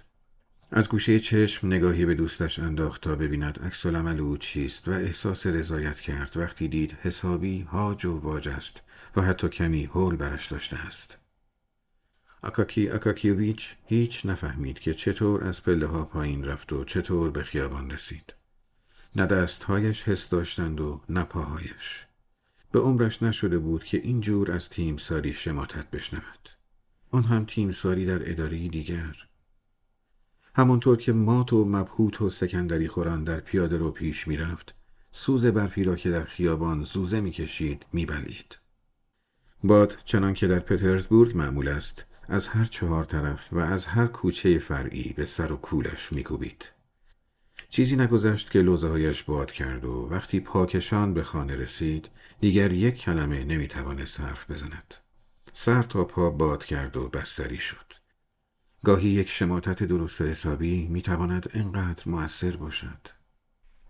از 0.72 0.88
گوشه 0.88 1.18
چشم 1.18 1.66
نگاهی 1.66 2.06
به 2.06 2.14
دوستش 2.14 2.58
انداخت 2.58 3.02
تا 3.02 3.14
ببیند 3.14 3.60
عکس 3.64 3.86
او 3.86 4.36
چیست 4.36 4.88
و 4.88 4.90
احساس 4.90 5.46
رضایت 5.46 6.00
کرد. 6.00 6.32
وقتی 6.36 6.68
دید 6.68 6.96
حسابی 7.02 7.60
هاج 7.62 8.04
و 8.06 8.18
واج 8.18 8.48
است 8.48 8.82
و 9.16 9.22
حتی 9.22 9.48
کمی 9.48 9.84
حول 9.84 10.16
برش 10.16 10.52
داشته 10.52 10.76
است. 10.76 11.19
آکاکی 12.42 12.90
آکاکیوویچ 12.90 13.74
هیچ 13.86 14.26
نفهمید 14.26 14.78
که 14.78 14.94
چطور 14.94 15.44
از 15.44 15.62
پله 15.62 15.86
ها 15.86 16.04
پایین 16.04 16.44
رفت 16.44 16.72
و 16.72 16.84
چطور 16.84 17.30
به 17.30 17.42
خیابان 17.42 17.90
رسید. 17.90 18.34
نه 19.16 19.26
دستهایش 19.26 20.02
حس 20.02 20.28
داشتند 20.28 20.80
و 20.80 21.00
نه 21.08 21.24
پاهایش. 21.24 22.06
به 22.72 22.80
عمرش 22.80 23.22
نشده 23.22 23.58
بود 23.58 23.84
که 23.84 23.98
اینجور 23.98 24.52
از 24.52 24.68
تیم 24.68 24.96
ساری 24.96 25.34
شماتت 25.34 25.90
بشنود. 25.90 26.48
آن 27.10 27.22
هم 27.22 27.44
تیم 27.44 27.72
ساری 27.72 28.06
در 28.06 28.30
اداره 28.30 28.68
دیگر. 28.68 29.16
همانطور 30.54 30.96
که 30.96 31.12
مات 31.12 31.52
و 31.52 31.64
مبهوت 31.64 32.22
و 32.22 32.30
سکندری 32.30 32.88
خوران 32.88 33.24
در 33.24 33.40
پیاده 33.40 33.78
رو 33.78 33.90
پیش 33.90 34.28
می‌رفت 34.28 34.74
سوز 35.12 35.46
برفی 35.46 35.84
را 35.84 35.96
که 35.96 36.10
در 36.10 36.24
خیابان 36.24 36.84
زوزه 36.84 37.20
می‌کشید 37.20 37.86
میبلید 37.92 38.58
باد 39.64 39.96
چنان 40.04 40.34
که 40.34 40.46
در 40.46 40.58
پترزبورگ 40.58 41.36
معمول 41.36 41.68
است 41.68 42.04
از 42.28 42.48
هر 42.48 42.64
چهار 42.64 43.04
طرف 43.04 43.52
و 43.52 43.58
از 43.58 43.86
هر 43.86 44.06
کوچه 44.06 44.58
فرعی 44.58 45.12
به 45.16 45.24
سر 45.24 45.52
و 45.52 45.56
کولش 45.56 46.12
میکوبید. 46.12 46.70
چیزی 47.68 47.96
نگذشت 47.96 48.50
که 48.50 48.58
لوزهایش 48.62 49.22
باد 49.22 49.52
کرد 49.52 49.84
و 49.84 50.08
وقتی 50.10 50.40
پاکشان 50.40 51.14
به 51.14 51.22
خانه 51.22 51.56
رسید 51.56 52.10
دیگر 52.40 52.72
یک 52.72 52.96
کلمه 52.96 53.44
نمی‌توانست 53.44 54.20
حرف 54.20 54.50
بزند. 54.50 54.94
سر 55.52 55.82
تا 55.82 56.04
پا 56.04 56.30
باد 56.30 56.64
کرد 56.64 56.96
و 56.96 57.08
بستری 57.08 57.58
شد. 57.58 57.92
گاهی 58.84 59.08
یک 59.08 59.28
شماتت 59.28 59.82
درست 59.82 60.22
حسابی 60.22 60.88
می‌تواند 60.88 61.50
انقدر 61.54 62.02
موثر 62.06 62.56
باشد. 62.56 63.08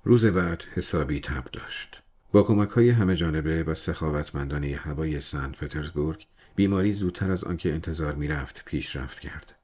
روز 0.05 0.27
بعد 0.27 0.65
حسابی 0.75 1.21
تب 1.21 1.45
داشت. 1.53 2.03
با 2.33 2.43
کمک 2.43 2.69
های 2.69 2.91
همه 2.91 3.17
جانبه 3.17 3.65
و 3.65 3.75
سخاوتمندانه 3.75 4.77
هوای 4.77 5.21
سنت 5.21 5.57
پترزبورگ 5.57 6.27
بیماری 6.57 6.93
زودتر 6.93 7.31
از 7.31 7.45
آنکه 7.45 7.73
انتظار 7.73 8.15
می‌رفت 8.15 8.65
پیشرفت 8.65 9.21
کرد. 9.21 9.61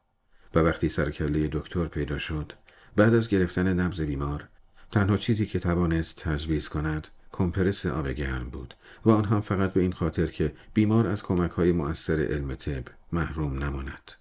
و 0.54 0.58
وقتی 0.58 0.88
سرکله 0.88 1.48
دکتر 1.52 1.84
پیدا 1.84 2.18
شد 2.18 2.52
بعد 2.96 3.14
از 3.14 3.28
گرفتن 3.28 3.80
نبز 3.80 4.00
بیمار 4.00 4.48
تنها 4.90 5.16
چیزی 5.16 5.46
که 5.46 5.58
توانست 5.58 6.22
تجویز 6.22 6.68
کند 6.68 7.08
کمپرس 7.32 7.86
آب 7.86 8.08
گرم 8.08 8.50
بود 8.50 8.74
و 9.04 9.10
آن 9.10 9.24
هم 9.24 9.40
فقط 9.40 9.72
به 9.72 9.80
این 9.80 9.92
خاطر 9.92 10.26
که 10.26 10.52
بیمار 10.74 11.06
از 11.06 11.22
کمک 11.22 11.50
های 11.50 11.72
مؤثر 11.72 12.20
علم 12.20 12.54
طب 12.54 12.84
محروم 13.12 13.64
نماند. 13.64 14.12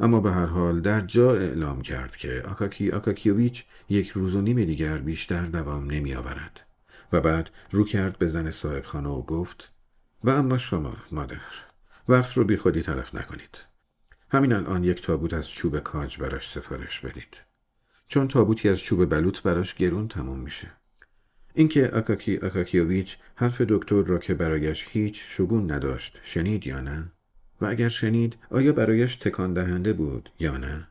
اما 0.00 0.20
به 0.20 0.32
هر 0.32 0.46
حال 0.46 0.80
در 0.80 1.00
جا 1.00 1.34
اعلام 1.34 1.82
کرد 1.82 2.16
که 2.16 2.42
آکاکی 2.48 2.90
آکاکیوویچ 2.90 3.64
یک 3.88 4.10
روز 4.10 4.34
و 4.34 4.40
نیم 4.40 4.64
دیگر 4.64 4.98
بیشتر 4.98 5.46
دوام 5.46 5.90
نمی 5.90 6.14
آورد 6.14 6.66
و 7.12 7.20
بعد 7.20 7.50
رو 7.70 7.84
کرد 7.84 8.18
به 8.18 8.26
زن 8.26 8.50
صاحبخانه 8.50 9.08
و 9.08 9.22
گفت 9.22 9.72
و 10.24 10.30
اما 10.30 10.58
شما 10.58 10.96
مادر؟ 11.12 11.69
وقت 12.10 12.36
رو 12.36 12.44
بی 12.44 12.56
خودی 12.56 12.82
طرف 12.82 13.14
نکنید. 13.14 13.64
همین 14.30 14.52
الان 14.52 14.84
یک 14.84 15.02
تابوت 15.02 15.34
از 15.34 15.50
چوب 15.50 15.78
کاج 15.78 16.18
براش 16.18 16.50
سفارش 16.50 17.00
بدید. 17.00 17.40
چون 18.06 18.28
تابوتی 18.28 18.68
از 18.68 18.78
چوب 18.78 19.04
بلوط 19.04 19.42
براش 19.42 19.74
گرون 19.74 20.08
تموم 20.08 20.38
میشه. 20.38 20.70
اینکه 21.54 21.88
آکاکی 21.88 22.36
آکاکیوویچ 22.36 23.18
حرف 23.34 23.60
دکتر 23.60 24.02
را 24.02 24.18
که 24.18 24.34
برایش 24.34 24.86
هیچ 24.90 25.22
شگون 25.26 25.70
نداشت 25.70 26.20
شنید 26.24 26.66
یا 26.66 26.80
نه؟ 26.80 27.12
و 27.60 27.66
اگر 27.66 27.88
شنید 27.88 28.38
آیا 28.50 28.72
برایش 28.72 29.16
تکان 29.16 29.52
دهنده 29.52 29.92
بود 29.92 30.30
یا 30.38 30.56
نه؟ 30.56 30.88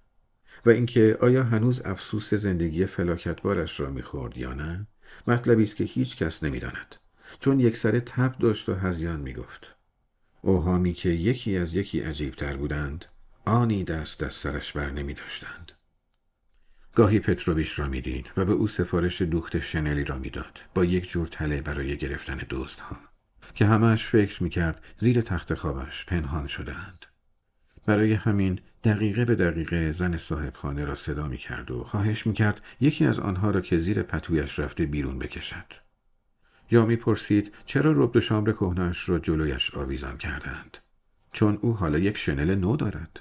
و 0.65 0.69
اینکه 0.69 1.17
آیا 1.21 1.43
هنوز 1.43 1.81
افسوس 1.85 2.33
زندگی 2.33 2.85
فلاکتبارش 2.85 3.79
را 3.79 3.89
می‌خورد 3.89 4.37
یا 4.37 4.53
نه؟ 4.53 4.87
مطلبی 5.27 5.63
است 5.63 5.75
که 5.75 5.83
هیچ 5.83 6.17
کس 6.17 6.43
نمی‌داند. 6.43 6.95
چون 7.39 7.59
یک 7.59 7.77
سر 7.77 7.99
تب 7.99 8.37
داشت 8.37 8.69
و 8.69 8.73
هزیان 8.73 9.19
می‌گفت. 9.19 9.78
اوهامی 10.41 10.93
که 10.93 11.09
یکی 11.09 11.57
از 11.57 11.75
یکی 11.75 11.99
عجیبتر 11.99 12.57
بودند 12.57 13.05
آنی 13.45 13.83
دست 13.83 14.23
از 14.23 14.33
سرش 14.33 14.71
بر 14.71 14.89
نمی 14.89 15.13
داشتند. 15.13 15.71
گاهی 16.95 17.19
پتروویش 17.19 17.79
را 17.79 17.87
می‌دید 17.87 18.31
و 18.37 18.45
به 18.45 18.53
او 18.53 18.67
سفارش 18.67 19.21
دوخت 19.21 19.59
شنلی 19.59 20.03
را 20.03 20.17
می‌داد 20.17 20.61
با 20.75 20.85
یک 20.85 21.09
جور 21.09 21.27
تله 21.27 21.61
برای 21.61 21.97
گرفتن 21.97 22.39
ها 22.89 22.97
که 23.55 23.65
همش 23.65 24.05
فکر 24.05 24.43
می‌کرد 24.43 24.81
زیر 24.97 25.21
تخت 25.21 25.53
خوابش 25.53 26.05
پنهان 26.05 26.47
شدهاند 26.47 27.05
برای 27.85 28.13
همین 28.13 28.59
دقیقه 28.83 29.25
به 29.25 29.35
دقیقه 29.35 29.91
زن 29.91 30.17
صاحب 30.17 30.53
خانه 30.53 30.85
را 30.85 30.95
صدا 30.95 31.27
می‌کرد 31.27 31.71
و 31.71 31.83
خواهش 31.83 32.27
می‌کرد 32.27 32.61
یکی 32.79 33.05
از 33.05 33.19
آنها 33.19 33.51
را 33.51 33.61
که 33.61 33.77
زیر 33.77 34.03
پتویش 34.03 34.59
رفته 34.59 34.85
بیرون 34.85 35.19
بکشد 35.19 35.88
یا 36.71 36.85
می‌پرسید 36.85 37.53
چرا 37.65 37.91
رب 37.91 38.19
شامر 38.19 38.51
کهنهاش 38.51 39.09
را 39.09 39.19
جلویش 39.19 39.75
آویزان 39.75 40.17
کردند؟ 40.17 40.77
چون 41.31 41.57
او 41.61 41.73
حالا 41.73 41.99
یک 41.99 42.17
شنل 42.17 42.55
نو 42.55 42.75
دارد. 42.75 43.19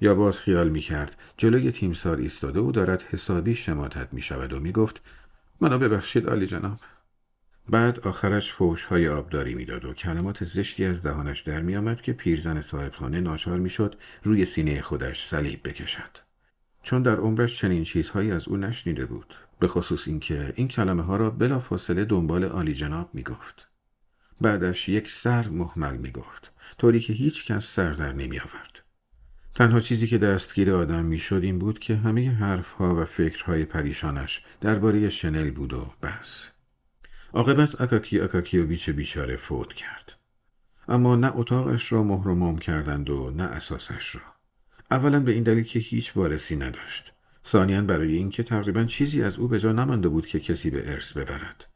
یا 0.00 0.14
باز 0.14 0.40
خیال 0.40 0.68
می 0.68 0.80
کرد 0.80 1.16
جلوی 1.36 1.72
تیمسار 1.72 2.16
ایستاده 2.16 2.60
و 2.60 2.72
دارد 2.72 3.02
حسابی 3.02 3.54
شماتت 3.54 4.08
می 4.12 4.22
شود 4.22 4.52
و 4.52 4.60
می 4.60 4.72
گفت 4.72 5.02
منو 5.60 5.78
ببخشید 5.78 6.26
عالی 6.26 6.46
جناب. 6.46 6.78
بعد 7.68 8.00
آخرش 8.00 8.52
فوش 8.52 8.84
های 8.84 9.08
آبداری 9.08 9.54
می‌داد 9.54 9.84
و 9.84 9.92
کلمات 9.92 10.44
زشتی 10.44 10.84
از 10.84 11.02
دهانش 11.02 11.40
در 11.40 11.60
می 11.60 11.76
آمد 11.76 12.00
که 12.00 12.12
پیرزن 12.12 12.60
صاحبخانه 12.60 13.20
ناچار 13.20 13.58
می‌شد 13.58 13.94
روی 14.22 14.44
سینه 14.44 14.82
خودش 14.82 15.24
صلیب 15.24 15.68
بکشد. 15.68 16.18
چون 16.82 17.02
در 17.02 17.16
عمرش 17.16 17.58
چنین 17.58 17.84
چیزهایی 17.84 18.32
از 18.32 18.48
او 18.48 18.56
نشنیده 18.56 19.06
بود. 19.06 19.34
به 19.60 19.68
خصوص 19.68 20.08
اینکه 20.08 20.52
این 20.56 20.68
کلمه 20.68 21.02
ها 21.02 21.16
را 21.16 21.30
بلا 21.30 21.60
فاصله 21.60 22.04
دنبال 22.04 22.44
عالی 22.44 22.74
جناب 22.74 23.10
می 23.14 23.22
گفت. 23.22 23.68
بعدش 24.40 24.88
یک 24.88 25.10
سر 25.10 25.48
محمل 25.48 25.96
می 25.96 26.10
گفت 26.10 26.52
طوری 26.78 27.00
که 27.00 27.12
هیچ 27.12 27.44
کس 27.44 27.66
سر 27.66 27.92
در 27.92 28.12
نمی 28.12 28.38
آورد. 28.38 28.80
تنها 29.54 29.80
چیزی 29.80 30.06
که 30.06 30.18
دستگیر 30.18 30.74
آدم 30.74 31.04
می‌شد 31.04 31.40
این 31.42 31.58
بود 31.58 31.78
که 31.78 31.96
همه 31.96 32.30
حرفها 32.30 33.02
و 33.02 33.04
فکرهای 33.04 33.64
پریشانش 33.64 34.44
درباره 34.60 35.08
شنل 35.08 35.50
بود 35.50 35.72
و 35.72 35.92
بس. 36.02 36.50
عاقبت 37.32 37.80
اکاکی 37.80 38.20
اکاکیوویچ 38.20 38.90
بیچاره 38.90 39.36
فوت 39.36 39.74
کرد. 39.74 40.18
اما 40.88 41.16
نه 41.16 41.36
اتاقش 41.36 41.92
را 41.92 42.02
مهر 42.02 42.58
کردند 42.58 43.10
و 43.10 43.30
نه 43.30 43.44
اساسش 43.44 44.14
را. 44.14 44.22
اولا 44.90 45.20
به 45.20 45.32
این 45.32 45.42
دلیل 45.42 45.64
که 45.64 45.78
هیچ 45.78 46.16
وارسی 46.16 46.56
نداشت. 46.56 47.12
ثانیا 47.48 47.82
برای 47.82 48.16
اینکه 48.16 48.42
تقریبا 48.42 48.84
چیزی 48.84 49.22
از 49.22 49.38
او 49.38 49.48
به 49.48 49.60
جا 49.60 49.72
نمانده 49.72 50.08
بود 50.08 50.26
که 50.26 50.40
کسی 50.40 50.70
به 50.70 50.90
ارث 50.90 51.16
ببرد. 51.16 51.66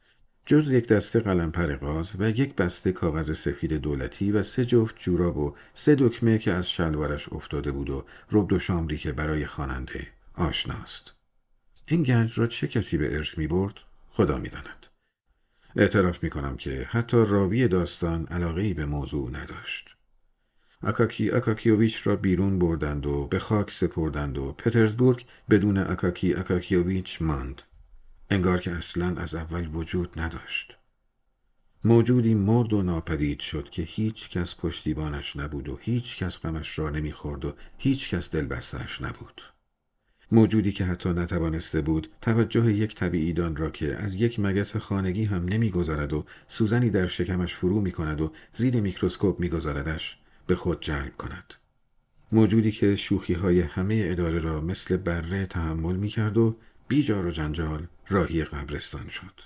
جز 0.45 0.71
یک 0.71 0.87
دسته 0.87 1.19
قلم 1.19 1.51
پر 1.51 1.82
غاز 1.82 2.13
و 2.19 2.29
یک 2.29 2.55
بسته 2.55 2.91
کاغذ 2.91 3.33
سفید 3.33 3.73
دولتی 3.73 4.31
و 4.31 4.43
سه 4.43 4.65
جفت 4.65 4.95
جوراب 4.99 5.37
و 5.37 5.55
سه 5.73 5.95
دکمه 5.95 6.37
که 6.37 6.51
از 6.51 6.69
شلوارش 6.69 7.33
افتاده 7.33 7.71
بود 7.71 7.89
و 7.89 8.05
ربدوشامبری 8.31 8.97
که 8.97 9.11
برای 9.11 9.45
خواننده 9.45 10.07
آشناست. 10.35 11.13
این 11.87 12.03
گنج 12.03 12.39
را 12.39 12.47
چه 12.47 12.67
کسی 12.67 12.97
به 12.97 13.15
ارث 13.15 13.37
می 13.37 13.47
برد؟ 13.47 13.75
خدا 14.09 14.37
می 14.37 14.49
داند. 14.49 14.87
اعتراف 15.75 16.23
می 16.23 16.29
کنم 16.29 16.57
که 16.57 16.87
حتی 16.89 17.17
راوی 17.17 17.67
داستان 17.67 18.25
علاقه 18.25 18.73
به 18.73 18.85
موضوع 18.85 19.29
نداشت. 19.29 19.95
اکاکی 20.83 21.31
اکاکیوویچ 21.31 22.07
را 22.07 22.15
بیرون 22.15 22.59
بردند 22.59 23.05
و 23.05 23.27
به 23.27 23.39
خاک 23.39 23.71
سپردند 23.71 24.37
و 24.37 24.51
پترزبورگ 24.51 25.25
بدون 25.49 25.77
اکاکی 25.77 26.33
اکاکیوویچ 26.33 27.21
ماند. 27.21 27.61
انگار 28.29 28.59
که 28.59 28.71
اصلا 28.71 29.15
از 29.17 29.35
اول 29.35 29.67
وجود 29.75 30.19
نداشت. 30.19 30.77
موجودی 31.85 32.33
مرد 32.33 32.73
و 32.73 32.81
ناپدید 32.81 33.39
شد 33.39 33.69
که 33.69 33.81
هیچ 33.81 34.29
کس 34.29 34.55
پشتیبانش 34.55 35.35
نبود 35.35 35.69
و 35.69 35.77
هیچ 35.81 36.17
کس 36.17 36.41
غمش 36.41 36.79
را 36.79 36.89
نمی‌خورد 36.89 37.45
و 37.45 37.53
هیچ 37.77 38.09
کس 38.09 38.31
دلبستش 38.31 39.01
نبود. 39.01 39.41
موجودی 40.31 40.71
که 40.71 40.85
حتی 40.85 41.09
نتوانسته 41.09 41.81
بود 41.81 42.07
توجه 42.21 42.73
یک 42.73 42.95
طبیعیدان 42.95 43.55
را 43.55 43.69
که 43.69 43.95
از 43.95 44.15
یک 44.15 44.39
مگس 44.39 44.77
خانگی 44.77 45.23
هم 45.23 45.45
نمی‌گذارد 45.45 46.13
و 46.13 46.25
سوزنی 46.47 46.89
در 46.89 47.07
شکمش 47.07 47.55
فرو 47.55 47.81
می 47.81 47.91
کند 47.91 48.21
و 48.21 48.31
زیر 48.53 48.81
میکروسکوپ 48.81 49.39
میگذاردش 49.39 50.22
به 50.47 50.55
خود 50.55 50.81
جلب 50.81 51.17
کند. 51.17 51.53
موجودی 52.31 52.71
که 52.71 52.95
شوخی 52.95 53.33
های 53.33 53.61
همه 53.61 54.07
اداره 54.07 54.39
را 54.39 54.61
مثل 54.61 54.97
بره 54.97 55.45
تحمل 55.45 55.95
می 55.95 56.09
کرد 56.09 56.37
و 56.37 56.55
بی 56.87 57.06
جار 57.06 57.25
و 57.25 57.31
جنجال 57.31 57.87
راهی 58.09 58.43
قبرستان 58.43 59.09
شد. 59.09 59.41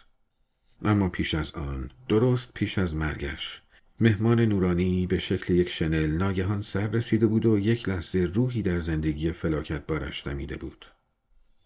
اما 0.82 1.10
پیش 1.10 1.36
از 1.36 1.56
آن 1.56 1.92
درست 2.08 2.54
پیش 2.54 2.78
از 2.78 2.96
مرگش 2.96 3.62
مهمان 4.00 4.40
نورانی 4.40 5.08
به 5.08 5.20
شکل 5.20 5.54
یک 5.54 5.70
شنل 5.70 6.12
ناگهان 6.12 6.62
سر 6.62 6.88
رسیده 6.88 7.28
بود 7.28 7.46
و 7.46 7.60
یک 7.60 7.90
لحظه 7.90 8.20
روحی 8.20 8.62
در 8.62 8.80
زندگی 8.80 9.32
فلاکت 9.32 9.86
بارش 9.88 10.28
دمیده 10.28 10.58
بود. 10.58 10.86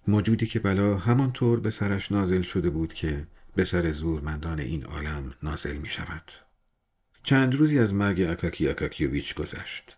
موجودی 0.08 0.46
که 0.46 0.60
بلا 0.60 0.98
همانطور 0.98 1.60
به 1.60 1.70
سرش 1.70 2.12
نازل 2.12 2.42
شده 2.42 2.70
بود 2.70 2.94
که 2.94 3.28
به 3.56 3.64
سر 3.64 3.92
زورمندان 3.92 4.60
این 4.60 4.86
عالم 4.86 5.34
نازل 5.44 5.78
می 5.78 5.90
شود. 5.90 6.32
چند 7.24 7.56
روزی 7.56 7.80
از 7.80 7.94
مرگ 7.94 8.22
اکاکی 8.22 8.70
اکاکیوویچ 8.70 9.36
گذشت. 9.36 9.98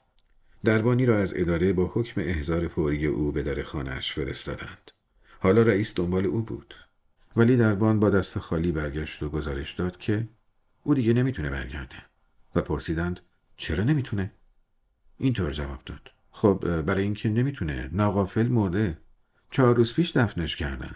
دربانی 0.64 1.06
را 1.06 1.18
از 1.18 1.34
اداره 1.38 1.74
با 1.74 1.92
حکم 1.94 2.22
احضار 2.22 2.68
فوری 2.68 3.06
او 3.06 3.32
به 3.32 3.44
در 3.44 3.64
خانهاش 3.64 4.14
فرستادند. 4.14 4.92
حالا 5.40 5.62
رئیس 5.62 5.96
دنبال 5.96 6.26
او 6.26 6.42
بود. 6.42 6.76
ولی 7.36 7.58
دربان 7.58 8.00
با 8.00 8.10
دست 8.10 8.40
خالی 8.40 8.72
برگشت 8.72 9.24
و 9.24 9.30
گزارش 9.30 9.74
داد 9.74 9.98
که 9.98 10.28
او 10.84 10.94
دیگه 10.94 11.14
نمی‌تونه 11.14 11.50
برگرده. 11.50 11.96
و 12.56 12.62
پرسیدند 12.62 13.20
چرا 13.58 13.84
نمی‌تونه؟ 13.84 14.32
اینطور 15.18 15.52
جواب 15.52 15.80
داد. 15.86 16.12
خب 16.32 16.82
برای 16.82 17.04
اینکه 17.04 17.30
نمی‌تونه 17.30 17.90
ناغافل 17.92 18.48
مرده. 18.48 18.98
چهار 19.52 19.76
روز 19.76 19.94
پیش 19.94 20.18
دفنش 20.18 20.56
کردن. 20.56 20.96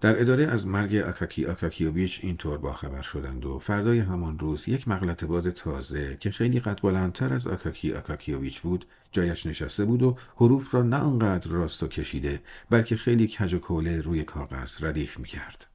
در 0.00 0.20
اداره 0.20 0.44
از 0.46 0.66
مرگ 0.66 0.96
اکاکی 1.06 1.46
اکاکیوویچ 1.46 2.20
اینطور 2.22 2.58
باخبر 2.58 3.02
شدند 3.02 3.44
و 3.44 3.58
فردای 3.58 3.98
همان 3.98 4.38
روز 4.38 4.68
یک 4.68 4.88
مغلط 4.88 5.24
باز 5.24 5.46
تازه 5.46 6.16
که 6.20 6.30
خیلی 6.30 6.60
قد 6.60 6.80
بلندتر 6.82 7.34
از 7.34 7.46
اکاکی 7.46 7.92
اکاکیوویچ 7.92 8.60
بود 8.60 8.84
جایش 9.12 9.46
نشسته 9.46 9.84
بود 9.84 10.02
و 10.02 10.16
حروف 10.36 10.74
را 10.74 10.82
نه 10.82 10.96
آنقدر 10.96 11.50
راست 11.50 11.82
و 11.82 11.88
کشیده 11.88 12.40
بلکه 12.70 12.96
خیلی 12.96 13.28
کج 13.28 13.54
و 13.54 13.58
کوله 13.58 14.00
روی 14.00 14.24
کاغذ 14.24 14.84
ردیف 14.84 15.18
می‌کرد. 15.18 15.66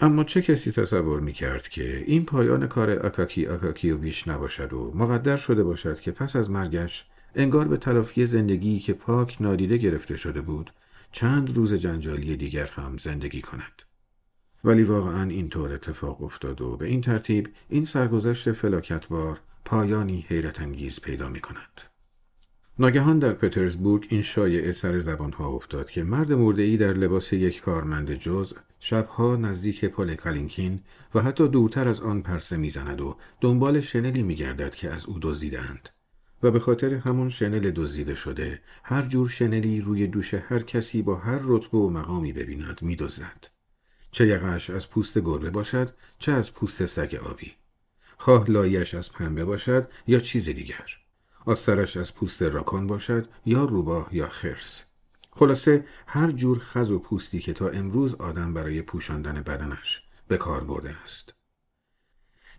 اما 0.00 0.24
چه 0.24 0.42
کسی 0.42 0.72
تصور 0.72 1.20
می 1.20 1.32
کرد 1.32 1.68
که 1.68 2.04
این 2.06 2.24
پایان 2.24 2.66
کار 2.66 3.12
و 3.84 3.98
بیش 3.98 4.28
نباشد 4.28 4.72
و 4.72 4.92
مقدر 4.94 5.36
شده 5.36 5.62
باشد 5.62 6.00
که 6.00 6.10
پس 6.10 6.36
از 6.36 6.50
مرگش 6.50 7.06
انگار 7.34 7.68
به 7.68 7.76
تلافی 7.76 8.26
زندگی 8.26 8.78
که 8.78 8.92
پاک 8.92 9.36
نادیده 9.40 9.76
گرفته 9.76 10.16
شده 10.16 10.40
بود 10.40 10.70
چند 11.12 11.56
روز 11.56 11.74
جنجالی 11.74 12.36
دیگر 12.36 12.66
هم 12.66 12.96
زندگی 12.96 13.42
کند. 13.42 13.82
ولی 14.64 14.82
واقعا 14.82 15.30
اینطور 15.30 15.72
اتفاق 15.72 16.22
افتاد 16.22 16.60
و 16.60 16.76
به 16.76 16.86
این 16.86 17.00
ترتیب 17.00 17.48
این 17.68 17.84
سرگذشت 17.84 18.52
فلاکتبار 18.52 19.40
پایانی 19.64 20.26
حیرت 20.28 20.60
انگیز 20.60 21.00
پیدا 21.00 21.28
می 21.28 21.40
کند. 21.40 21.80
ناگهان 22.78 23.18
در 23.18 23.32
پترزبورگ 23.32 24.06
این 24.10 24.22
شایعه 24.22 24.72
سر 24.72 24.98
زبانها 24.98 25.48
افتاد 25.48 25.90
که 25.90 26.02
مرد 26.02 26.32
مرده 26.32 26.76
در 26.76 26.92
لباس 26.92 27.32
یک 27.32 27.60
کارمند 27.60 28.14
جز 28.14 28.54
شبها 28.78 29.36
نزدیک 29.36 29.84
پل 29.84 30.14
کالینکین 30.14 30.80
و 31.14 31.20
حتی 31.20 31.48
دورتر 31.48 31.88
از 31.88 32.00
آن 32.00 32.22
پرسه 32.22 32.56
می‌زند 32.56 33.00
و 33.00 33.16
دنبال 33.40 33.80
شنلی 33.80 34.22
میگردد 34.22 34.74
که 34.74 34.90
از 34.90 35.06
او 35.06 35.18
دزدیدند 35.22 35.88
و 36.42 36.50
به 36.50 36.60
خاطر 36.60 36.94
همون 36.94 37.28
شنل 37.28 37.70
دزدیده 37.70 38.14
شده 38.14 38.60
هر 38.84 39.02
جور 39.02 39.28
شنلی 39.28 39.80
روی 39.80 40.06
دوش 40.06 40.34
هر 40.34 40.58
کسی 40.58 41.02
با 41.02 41.16
هر 41.16 41.40
رتبه 41.42 41.78
و 41.78 41.90
مقامی 41.90 42.32
ببیند 42.32 42.78
میدزدد 42.82 43.46
چه 44.12 44.26
یقش 44.26 44.70
از 44.70 44.90
پوست 44.90 45.18
گربه 45.18 45.50
باشد 45.50 45.90
چه 46.18 46.32
از 46.32 46.54
پوست 46.54 46.86
سگ 46.86 47.20
آبی. 47.24 47.52
خواه 48.16 48.50
لایش 48.50 48.94
از 48.94 49.12
پنبه 49.12 49.44
باشد 49.44 49.88
یا 50.06 50.20
چیز 50.20 50.48
دیگر. 50.48 50.90
آسترش 51.46 51.96
از 51.96 52.14
پوست 52.14 52.42
راکان 52.42 52.86
باشد 52.86 53.28
یا 53.46 53.64
روباه 53.64 54.08
یا 54.12 54.28
خرس. 54.28 54.84
خلاصه 55.30 55.84
هر 56.06 56.30
جور 56.30 56.58
خز 56.58 56.90
و 56.90 56.98
پوستی 56.98 57.38
که 57.38 57.52
تا 57.52 57.68
امروز 57.68 58.14
آدم 58.14 58.54
برای 58.54 58.82
پوشاندن 58.82 59.42
بدنش 59.42 60.02
به 60.28 60.36
کار 60.36 60.64
برده 60.64 60.90
است. 61.02 61.39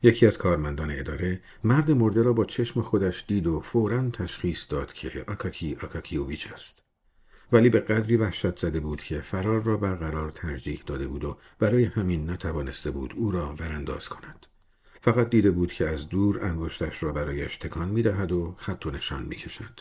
یکی 0.03 0.27
از 0.27 0.37
کارمندان 0.37 0.91
اداره 0.91 1.41
مرد 1.63 1.91
مرده 1.91 2.21
را 2.21 2.33
با 2.33 2.45
چشم 2.45 2.81
خودش 2.81 3.25
دید 3.27 3.47
و 3.47 3.59
فورا 3.59 4.09
تشخیص 4.09 4.71
داد 4.71 4.93
که 4.93 5.23
آکاکی 5.27 5.77
آکاکیوویچ 5.83 6.51
است. 6.53 6.83
ولی 7.51 7.69
به 7.69 7.79
قدری 7.79 8.17
وحشت 8.17 8.57
زده 8.59 8.79
بود 8.79 9.01
که 9.01 9.21
فرار 9.21 9.61
را 9.61 9.77
برقرار 9.77 10.31
ترجیح 10.31 10.83
داده 10.85 11.07
بود 11.07 11.23
و 11.23 11.37
برای 11.59 11.83
همین 11.83 12.29
نتوانسته 12.29 12.91
بود 12.91 13.13
او 13.17 13.31
را 13.31 13.55
ورانداز 13.59 14.09
کند. 14.09 14.45
فقط 15.01 15.29
دیده 15.29 15.51
بود 15.51 15.73
که 15.73 15.87
از 15.87 16.09
دور 16.09 16.45
انگشتش 16.45 17.03
را 17.03 17.11
برایش 17.11 17.57
تکان 17.57 17.89
می 17.89 18.01
دهد 18.01 18.31
و 18.31 18.55
خط 18.57 18.85
و 18.85 18.91
نشان 18.91 19.23
می 19.23 19.35
کشد. 19.35 19.79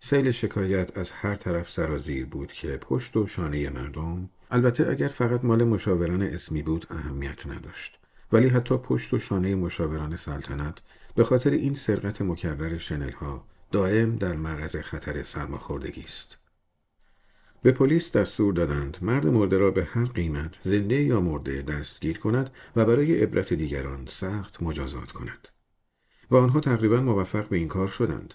سیل 0.00 0.30
شکایت 0.30 0.98
از 0.98 1.10
هر 1.10 1.34
طرف 1.34 1.70
سرازیر 1.70 2.26
بود 2.26 2.52
که 2.52 2.76
پشت 2.76 3.16
و 3.16 3.26
شانه 3.26 3.70
مردم 3.70 4.30
البته 4.50 4.90
اگر 4.90 5.08
فقط 5.08 5.44
مال 5.44 5.64
مشاوران 5.64 6.22
اسمی 6.22 6.62
بود 6.62 6.86
اهمیت 6.90 7.46
نداشت. 7.46 8.00
ولی 8.32 8.48
حتی 8.48 8.76
پشت 8.76 9.14
و 9.14 9.18
شانه 9.18 9.54
مشاوران 9.54 10.16
سلطنت 10.16 10.82
به 11.14 11.24
خاطر 11.24 11.50
این 11.50 11.74
سرقت 11.74 12.22
مکرر 12.22 12.76
شنل 12.76 13.12
ها 13.12 13.44
دائم 13.72 14.16
در 14.16 14.36
معرض 14.36 14.76
خطر 14.76 15.22
سرماخوردگی 15.22 16.02
است. 16.02 16.38
به 17.62 17.72
پلیس 17.72 18.12
دستور 18.12 18.54
دادند 18.54 18.98
مرد 19.02 19.26
مرده 19.26 19.58
را 19.58 19.70
به 19.70 19.84
هر 19.84 20.04
قیمت 20.04 20.58
زنده 20.62 21.02
یا 21.02 21.20
مرده 21.20 21.62
دستگیر 21.62 22.18
کند 22.18 22.50
و 22.76 22.84
برای 22.84 23.22
عبرت 23.22 23.52
دیگران 23.52 24.06
سخت 24.06 24.62
مجازات 24.62 25.12
کند. 25.12 25.48
و 26.30 26.36
آنها 26.36 26.60
تقریبا 26.60 27.00
موفق 27.00 27.48
به 27.48 27.56
این 27.56 27.68
کار 27.68 27.86
شدند. 27.86 28.34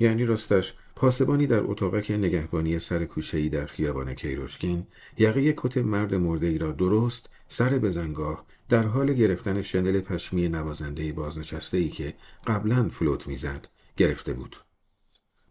یعنی 0.00 0.24
راستش 0.24 0.74
پاسبانی 0.96 1.46
در 1.46 1.60
اتاقک 1.60 2.10
نگهبانی 2.10 2.78
سر 2.78 3.04
کوچهای 3.04 3.48
در 3.48 3.66
خیابان 3.66 4.14
کیروشکین 4.14 4.86
یقه 5.18 5.54
کت 5.56 5.76
مرد 5.78 6.14
مرده 6.14 6.46
ای 6.46 6.58
را 6.58 6.72
درست 6.72 7.30
سر 7.48 7.78
بزنگاه 7.78 8.44
در 8.68 8.82
حال 8.82 9.12
گرفتن 9.12 9.62
شنل 9.62 10.00
پشمی 10.00 10.48
نوازنده 10.48 11.12
بازنشسته 11.12 11.78
ای 11.78 11.88
که 11.88 12.14
قبلا 12.46 12.88
فلوت 12.88 13.26
می‌زد 13.26 13.68
گرفته 13.96 14.32
بود. 14.32 14.56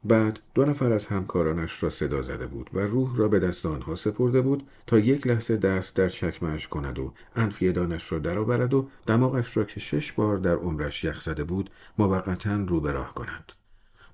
بعد 0.03 0.39
دو 0.53 0.65
نفر 0.65 0.93
از 0.93 1.05
همکارانش 1.05 1.83
را 1.83 1.89
صدا 1.89 2.21
زده 2.21 2.47
بود 2.47 2.69
و 2.73 2.79
روح 2.79 3.15
را 3.15 3.27
به 3.27 3.39
دست 3.39 3.65
آنها 3.65 3.95
سپرده 3.95 4.41
بود 4.41 4.67
تا 4.87 4.99
یک 4.99 5.27
لحظه 5.27 5.57
دست 5.57 5.95
در 5.95 6.09
چکمش 6.09 6.67
کند 6.67 6.99
و 6.99 7.13
انفیدانش 7.35 8.11
را 8.11 8.19
درآورد 8.19 8.73
و 8.73 8.89
دماغش 9.07 9.57
را 9.57 9.63
که 9.63 9.79
شش 9.79 10.11
بار 10.11 10.37
در 10.37 10.55
عمرش 10.55 11.03
یخ 11.03 11.21
زده 11.21 11.43
بود 11.43 11.69
موقتا 11.97 12.55
رو 12.55 12.81
به 12.81 12.91
راه 12.91 13.13
کند 13.13 13.51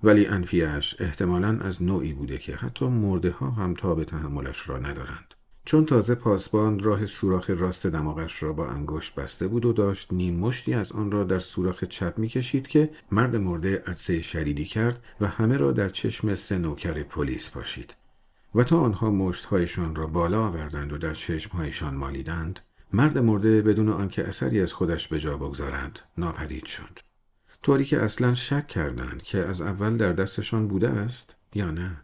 ولی 0.02 0.26
انفیش 0.26 0.96
احتمالا 1.00 1.58
از 1.60 1.82
نوعی 1.82 2.12
بوده 2.12 2.38
که 2.38 2.56
حتی 2.56 2.86
مرده 2.86 3.30
ها 3.30 3.50
هم 3.50 3.74
تا 3.74 3.94
به 3.94 4.04
تحملش 4.04 4.68
را 4.68 4.78
ندارند. 4.78 5.34
چون 5.64 5.86
تازه 5.86 6.14
پاسبان 6.14 6.80
راه 6.80 7.06
سوراخ 7.06 7.50
راست 7.50 7.86
دماغش 7.86 8.42
را 8.42 8.52
با 8.52 8.68
انگشت 8.68 9.14
بسته 9.14 9.48
بود 9.48 9.64
و 9.64 9.72
داشت 9.72 10.12
نیم 10.12 10.36
مشتی 10.36 10.74
از 10.74 10.92
آن 10.92 11.10
را 11.10 11.24
در 11.24 11.38
سوراخ 11.38 11.84
چپ 11.84 12.18
می‌کشید 12.18 12.66
که 12.66 12.90
مرد 13.12 13.36
مرده 13.36 13.82
عدسه 13.86 14.20
شریدی 14.20 14.64
کرد 14.64 15.04
و 15.20 15.28
همه 15.28 15.56
را 15.56 15.72
در 15.72 15.88
چشم 15.88 16.34
سه 16.34 16.58
نوکر 16.58 17.02
پلیس 17.02 17.50
پاشید. 17.50 17.96
و 18.54 18.62
تا 18.62 18.80
آنها 18.80 19.10
مشتهایشان 19.10 19.94
را 19.94 20.06
بالا 20.06 20.46
آوردند 20.46 20.92
و 20.92 20.98
در 20.98 21.14
چشمهایشان 21.14 21.94
مالیدند 21.94 22.60
مرد 22.92 23.18
مرده 23.18 23.62
بدون 23.62 23.88
آنکه 23.88 24.28
اثری 24.28 24.60
از 24.60 24.72
خودش 24.72 25.08
به 25.08 25.20
جا 25.20 25.36
بگذارند 25.36 25.98
ناپدید 26.18 26.66
شد. 26.66 27.07
طوری 27.68 27.84
که 27.84 28.02
اصلا 28.02 28.34
شک 28.34 28.66
کردند 28.66 29.22
که 29.22 29.38
از 29.38 29.60
اول 29.60 29.96
در 29.96 30.12
دستشان 30.12 30.68
بوده 30.68 30.88
است 30.88 31.36
یا 31.54 31.70
نه. 31.70 31.96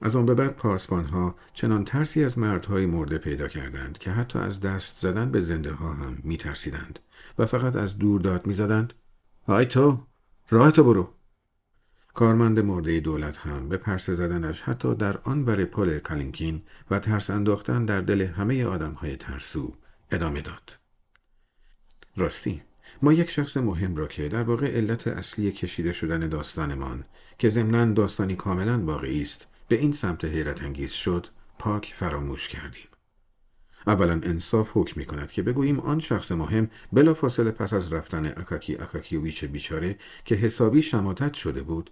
از 0.00 0.16
آن 0.16 0.26
به 0.26 0.34
بعد 0.34 0.56
پاسبان 0.56 1.04
ها 1.04 1.36
چنان 1.52 1.84
ترسی 1.84 2.24
از 2.24 2.38
مردهای 2.38 2.86
مرده 2.86 3.18
پیدا 3.18 3.48
کردند 3.48 3.98
که 3.98 4.10
حتی 4.10 4.38
از 4.38 4.60
دست 4.60 5.00
زدن 5.00 5.30
به 5.30 5.40
زنده 5.40 5.72
ها 5.72 5.92
هم 5.92 6.18
می 6.22 6.36
ترسیدند 6.36 6.98
و 7.38 7.46
فقط 7.46 7.76
از 7.76 7.98
دور 7.98 8.20
داد 8.20 8.46
می 8.46 8.52
زدند 8.52 8.92
آی 9.46 9.66
تو 9.66 10.06
راه 10.50 10.70
تو 10.70 10.84
برو. 10.84 11.08
کارمند 12.14 12.58
مرده 12.58 13.00
دولت 13.00 13.38
هم 13.38 13.68
به 13.68 13.76
پرسه 13.76 14.14
زدنش 14.14 14.62
حتی 14.62 14.94
در 14.94 15.18
آن 15.18 15.44
بر 15.44 15.64
پل 15.64 15.98
کالینکین 15.98 16.62
و 16.90 16.98
ترس 16.98 17.30
انداختن 17.30 17.84
در 17.84 18.00
دل 18.00 18.22
همه 18.22 18.64
آدم 18.64 18.92
های 18.92 19.16
ترسو 19.16 19.76
ادامه 20.10 20.40
داد. 20.40 20.78
راستی. 22.16 22.69
ما 23.02 23.12
یک 23.12 23.30
شخص 23.30 23.56
مهم 23.56 23.96
را 23.96 24.06
که 24.06 24.28
در 24.28 24.42
واقع 24.42 24.76
علت 24.76 25.08
اصلی 25.08 25.52
کشیده 25.52 25.92
شدن 25.92 26.28
داستانمان 26.28 27.04
که 27.38 27.48
ضمنا 27.48 27.92
داستانی 27.92 28.36
کاملا 28.36 28.78
واقعی 28.78 29.22
است 29.22 29.48
به 29.68 29.76
این 29.76 29.92
سمت 29.92 30.24
حیرت 30.24 30.62
انگیز 30.62 30.92
شد 30.92 31.26
پاک 31.58 31.94
فراموش 31.96 32.48
کردیم. 32.48 32.86
اولا 33.86 34.20
انصاف 34.22 34.70
حکم 34.74 35.00
می 35.00 35.06
کند 35.06 35.30
که 35.30 35.42
بگوییم 35.42 35.80
آن 35.80 35.98
شخص 35.98 36.32
مهم 36.32 36.70
بلا 36.92 37.14
فاصله 37.14 37.50
پس 37.50 37.72
از 37.72 37.92
رفتن 37.92 38.26
اکاکی 38.26 38.76
اکاکیویچ 38.76 39.44
بیچاره 39.44 39.96
که 40.24 40.34
حسابی 40.34 40.82
شماتت 40.82 41.34
شده 41.34 41.62
بود 41.62 41.90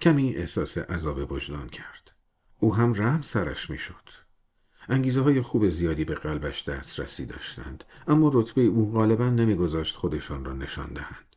کمی 0.00 0.36
احساس 0.36 0.78
عذاب 0.78 1.32
وجدان 1.32 1.68
کرد. 1.68 2.12
او 2.58 2.74
هم 2.74 2.94
رحم 2.94 3.22
سرش 3.22 3.70
می 3.70 3.78
شد. 3.78 4.21
انگیزه 4.88 5.20
های 5.20 5.40
خوب 5.40 5.68
زیادی 5.68 6.04
به 6.04 6.14
قلبش 6.14 6.68
دسترسی 6.68 7.26
داشتند 7.26 7.84
اما 8.08 8.30
رتبه 8.34 8.62
او 8.62 8.92
غالبا 8.92 9.30
نمیگذاشت 9.30 9.96
خودشان 9.96 10.44
را 10.44 10.52
نشان 10.52 10.92
دهند. 10.92 11.36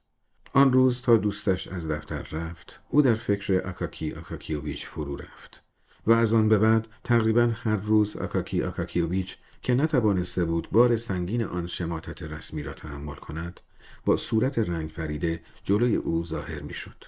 آن 0.53 0.73
روز 0.73 1.01
تا 1.01 1.17
دوستش 1.17 1.67
از 1.67 1.88
دفتر 1.88 2.21
رفت 2.21 2.81
او 2.89 3.01
در 3.01 3.13
فکر 3.13 3.62
اکاکی 3.65 4.13
اکاکیوویچ 4.13 4.86
فرو 4.86 5.15
رفت. 5.15 5.63
و 6.08 6.12
از 6.12 6.34
آن 6.34 6.49
به 6.49 6.58
بعد 6.58 6.88
تقریبا 7.03 7.51
هر 7.53 7.75
روز 7.75 8.17
آکاکی 8.17 8.63
آکاکیوویچ 8.63 9.38
که 9.62 9.73
نتوانسته 9.73 10.45
بود 10.45 10.69
بار 10.71 10.95
سنگین 10.95 11.43
آن 11.43 11.67
شماتت 11.67 12.23
رسمی 12.23 12.63
را 12.63 12.73
تحمل 12.73 13.15
کند 13.15 13.62
با 14.05 14.17
صورت 14.17 14.60
رنگ 14.60 14.89
فریده 14.89 15.41
جلوی 15.63 15.95
او 15.95 16.25
ظاهر 16.25 16.62
می‌شد. 16.62 17.03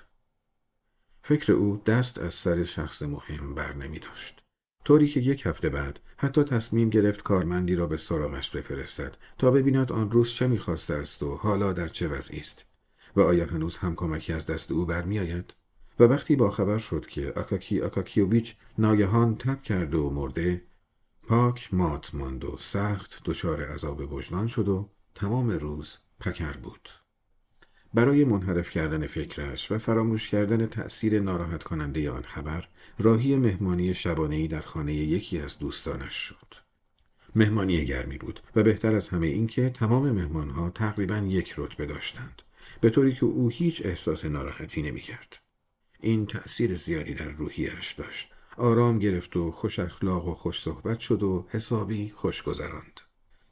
فکر 1.24 1.54
او 1.54 1.82
دست 1.86 2.20
از 2.20 2.34
سر 2.34 2.64
شخص 2.64 3.04
مهم 3.04 3.56
بر 3.56 3.74
نمی 3.74 4.00
داشت. 4.00 4.47
طوری 4.88 5.08
که 5.08 5.20
یک 5.20 5.46
هفته 5.46 5.70
بعد 5.70 6.00
حتی 6.18 6.44
تصمیم 6.44 6.90
گرفت 6.90 7.24
کارمندی 7.24 7.76
را 7.76 7.88
به 7.88 7.98
سراغش 7.98 8.56
بفرستد 8.56 9.18
تا 9.38 9.52
ببیند 9.52 9.92
آن 9.92 10.12
روز 10.12 10.30
چه 10.30 10.48
می‌خواسته 10.48 10.94
است 10.94 11.24
و 11.24 11.36
حالا 11.36 11.74
در 11.74 11.88
چه 11.88 12.08
وضعی 12.08 12.40
است 12.40 12.66
و 13.16 13.22
آیا 13.22 13.46
هنوز 13.46 13.78
هم 13.78 13.96
کمکی 13.96 14.34
از 14.34 14.46
دست 14.46 14.72
او 14.72 14.86
برمیآید؟ 14.86 15.56
و 16.00 16.04
وقتی 16.04 16.36
با 16.36 16.50
خبر 16.50 16.78
شد 16.78 17.06
که 17.06 17.34
آکاکی 17.36 17.82
آکاکیوویچ 17.82 18.56
ناگهان 18.78 19.36
تب 19.36 19.62
کرده 19.62 19.98
و 19.98 20.10
مرده 20.10 20.62
پاک 21.28 21.74
مات 21.74 22.16
ماند 22.16 22.46
و 22.46 22.58
سخت 22.58 23.22
دچار 23.26 23.66
عذاب 23.66 24.14
وجدان 24.14 24.48
شد 24.48 24.68
و 24.68 24.90
تمام 25.16 25.50
روز 25.50 25.98
پکر 26.20 26.58
بود. 26.58 26.90
برای 27.98 28.24
منحرف 28.26 28.70
کردن 28.70 29.08
فکرش 29.08 29.72
و 29.72 29.78
فراموش 29.78 30.30
کردن 30.30 30.66
تأثیر 30.66 31.20
ناراحت 31.20 31.64
کننده 31.64 32.12
آن 32.12 32.22
خبر 32.22 32.68
راهی 33.00 33.36
مهمانی 33.36 33.94
شبانهی 33.94 34.48
در 34.48 34.62
خانه 34.62 34.94
یکی 34.94 35.40
از 35.40 35.60
دوستانش 35.60 36.14
شد 36.14 36.56
مهمانی 37.36 37.86
گرمی 37.86 38.18
بود 38.18 38.40
و 38.56 38.64
بهتر 38.64 38.96
از 38.96 39.10
همه 39.10 39.28
این 39.28 39.48
که 39.48 39.70
تمام 39.70 40.12
مهمانها 40.12 40.70
تقریبا 40.70 41.18
یک 41.18 41.54
رتبه 41.58 41.86
داشتند 41.86 42.42
به 42.82 42.90
طوری 42.90 43.14
که 43.14 43.26
او 43.26 43.50
هیچ 43.50 43.86
احساس 43.86 44.26
ناراحتی 44.26 44.82
نمی 44.82 45.02
کرد. 45.02 45.40
این 46.00 46.26
تأثیر 46.26 46.76
زیادی 46.76 47.14
در 47.14 47.30
روحیش 47.30 47.94
داشت. 47.94 48.34
آرام 48.58 49.00
گرفت 49.00 49.38
و 49.38 49.52
خوش 49.52 49.80
اخلاق 49.80 50.28
و 50.28 50.34
خوش 50.34 50.62
صحبت 50.62 51.00
شد 51.00 51.24
و 51.24 51.48
حسابی 51.50 52.14
خوش 52.16 52.44
گذراند. 52.44 53.07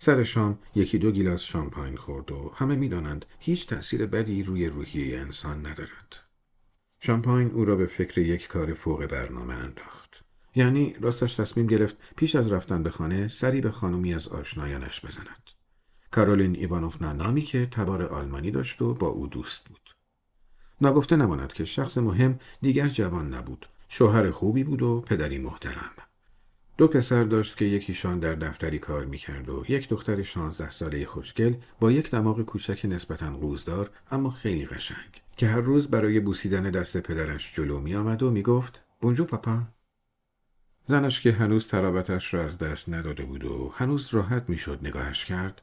سر 0.05 0.23
شام 0.23 0.59
یکی 0.75 0.97
دو 0.97 1.11
گیلاس 1.11 1.41
شامپاین 1.41 1.97
خورد 1.97 2.31
و 2.31 2.51
همه 2.55 2.75
می‌دانند 2.75 3.25
هیچ 3.39 3.67
تأثیر 3.67 4.05
بدی 4.05 4.43
روی 4.43 4.67
روحیه 4.67 5.19
انسان 5.19 5.65
ندارد. 5.65 6.23
شامپاین 6.99 7.51
او 7.51 7.65
را 7.65 7.75
به 7.75 7.85
فکر 7.85 8.21
یک 8.21 8.47
کار 8.47 8.73
فوق 8.73 9.05
برنامه 9.05 9.53
انداخت. 9.53 10.25
یعنی 10.55 10.95
راستش 11.01 11.35
تصمیم 11.35 11.67
گرفت 11.67 11.97
پیش 12.15 12.35
از 12.35 12.51
رفتن 12.51 12.83
به 12.83 12.89
خانه 12.89 13.27
سری 13.27 13.61
به 13.61 13.71
خانمی 13.71 14.13
از 14.13 14.27
آشنایانش 14.27 15.05
بزند. 15.05 15.49
کارولین 16.11 16.55
ایوانوفنا 16.55 17.13
نامی 17.13 17.41
که 17.41 17.65
تبار 17.65 18.03
آلمانی 18.03 18.51
داشت 18.51 18.81
و 18.81 18.93
با 18.93 19.07
او 19.07 19.27
دوست 19.27 19.69
بود. 19.69 19.89
ناگفته 20.81 21.15
نماند 21.15 21.53
که 21.53 21.65
شخص 21.65 21.97
مهم 21.97 22.39
دیگر 22.61 22.87
جوان 22.87 23.33
نبود. 23.33 23.65
شوهر 23.87 24.31
خوبی 24.31 24.63
بود 24.63 24.81
و 24.81 25.01
پدری 25.01 25.37
محترم. 25.37 25.91
دو 26.77 26.87
پسر 26.87 27.23
داشت 27.23 27.57
که 27.57 27.65
یکیشان 27.65 28.19
در 28.19 28.35
دفتری 28.35 28.79
کار 28.79 29.05
می‌کرد 29.05 29.49
و 29.49 29.65
یک 29.67 29.89
دختر 29.89 30.23
شانزده 30.23 30.69
ساله 30.69 31.05
خوشگل 31.05 31.53
با 31.79 31.91
یک 31.91 32.11
دماغ 32.11 32.41
کوچک 32.41 32.81
نسبتا 32.83 33.37
قوزدار 33.37 33.89
اما 34.11 34.29
خیلی 34.29 34.65
قشنگ 34.65 35.21
که 35.37 35.47
هر 35.47 35.61
روز 35.61 35.87
برای 35.87 36.19
بوسیدن 36.19 36.71
دست 36.71 36.97
پدرش 36.97 37.53
جلو 37.55 37.79
می 37.79 37.95
آمد 37.95 38.23
و 38.23 38.31
می 38.31 38.41
گفت 38.41 38.81
بونجو 39.01 39.25
پاپا. 39.25 39.61
زنش 40.87 41.21
که 41.21 41.31
هنوز 41.31 41.67
ترابتش 41.67 42.33
را 42.33 42.43
از 42.43 42.57
دست 42.57 42.89
نداده 42.89 43.25
بود 43.25 43.45
و 43.45 43.73
هنوز 43.75 44.13
راحت 44.13 44.49
می‌شد 44.49 44.79
نگاهش 44.83 45.25
کرد 45.25 45.61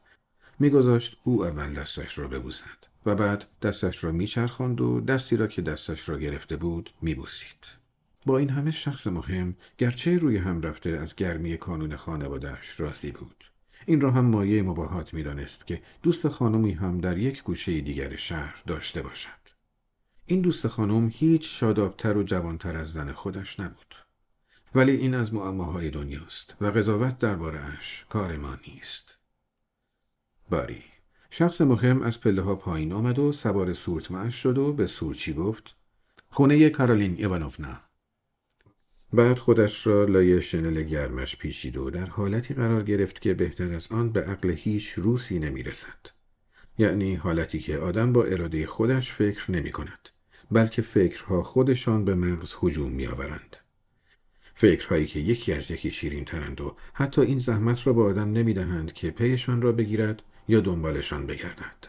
میگذاشت 0.59 1.17
او 1.23 1.45
اول 1.45 1.73
دستش 1.73 2.17
را 2.17 2.27
ببوسد 2.27 2.87
و 3.05 3.15
بعد 3.15 3.45
دستش 3.61 4.03
را 4.03 4.11
میچرخاند 4.11 4.81
و 4.81 5.01
دستی 5.01 5.37
را 5.37 5.47
که 5.47 5.61
دستش 5.61 6.09
را 6.09 6.17
گرفته 6.17 6.55
بود 6.55 6.89
میبوسید. 7.01 7.82
با 8.25 8.37
این 8.37 8.49
همه 8.49 8.71
شخص 8.71 9.07
مهم 9.07 9.55
گرچه 9.77 10.17
روی 10.17 10.37
هم 10.37 10.61
رفته 10.61 10.89
از 10.89 11.15
گرمی 11.15 11.57
کانون 11.57 11.95
خانوادهش 11.95 12.79
راضی 12.79 13.11
بود. 13.11 13.43
این 13.85 14.01
را 14.01 14.11
هم 14.11 14.25
مایه 14.25 14.61
مباهات 14.61 15.13
می‌دانست 15.13 15.67
که 15.67 15.81
دوست 16.03 16.27
خانمی 16.27 16.71
هم 16.71 16.97
در 16.97 17.17
یک 17.17 17.43
گوشه 17.43 17.81
دیگر 17.81 18.15
شهر 18.15 18.63
داشته 18.67 19.01
باشد. 19.01 19.29
این 20.25 20.41
دوست 20.41 20.67
خانم 20.67 21.11
هیچ 21.13 21.59
شادابتر 21.59 22.17
و 22.17 22.23
جوانتر 22.23 22.77
از 22.77 22.93
زن 22.93 23.11
خودش 23.11 23.59
نبود. 23.59 23.95
ولی 24.75 24.91
این 24.91 25.13
از 25.13 25.33
معماهای 25.33 25.89
دنیاست 25.89 26.55
و 26.61 26.65
قضاوت 26.65 27.19
درباره 27.19 27.59
اش 27.59 28.05
کار 28.09 28.37
ما 28.37 28.57
نیست. 28.67 29.17
باری. 30.49 30.83
شخص 31.29 31.61
مهم 31.61 32.01
از 32.01 32.21
پله 32.21 32.41
ها 32.41 32.55
پایین 32.55 32.93
آمد 32.93 33.19
و 33.19 33.31
سوار 33.31 33.73
سورتمش 33.73 34.35
شد 34.35 34.57
و 34.57 34.73
به 34.73 34.87
سورچی 34.87 35.33
گفت؟ 35.33 35.75
خونه 36.29 36.69
کارولین 36.69 37.15
ایوانوفنا. 37.17 37.82
بعد 39.13 39.39
خودش 39.39 39.87
را 39.87 40.05
لای 40.05 40.41
شنل 40.41 40.83
گرمش 40.83 41.37
پیچید 41.37 41.77
و 41.77 41.89
در 41.89 42.05
حالتی 42.05 42.53
قرار 42.53 42.83
گرفت 42.83 43.21
که 43.21 43.33
بهتر 43.33 43.73
از 43.73 43.91
آن 43.91 44.09
به 44.09 44.21
عقل 44.21 44.49
هیچ 44.49 44.89
روسی 44.89 45.39
نمی 45.39 45.63
رسد. 45.63 45.99
یعنی 46.77 47.15
حالتی 47.15 47.59
که 47.59 47.77
آدم 47.77 48.13
با 48.13 48.23
اراده 48.23 48.65
خودش 48.65 49.11
فکر 49.11 49.51
نمی 49.51 49.71
کند 49.71 50.09
بلکه 50.51 50.81
فکرها 50.81 51.43
خودشان 51.43 52.05
به 52.05 52.15
مغز 52.15 52.55
هجوم 52.63 52.91
می 52.91 53.07
آورند. 53.07 53.57
فکرهایی 54.55 55.05
که 55.05 55.19
یکی 55.19 55.53
از 55.53 55.71
یکی 55.71 55.91
شیرین 55.91 56.25
ترند 56.25 56.61
و 56.61 56.75
حتی 56.93 57.21
این 57.21 57.37
زحمت 57.37 57.87
را 57.87 57.93
به 57.93 58.01
آدم 58.01 58.31
نمی 58.31 58.53
دهند 58.53 58.93
که 58.93 59.11
پیشان 59.11 59.61
را 59.61 59.71
بگیرد 59.71 60.23
یا 60.47 60.59
دنبالشان 60.59 61.27
بگردد. 61.27 61.87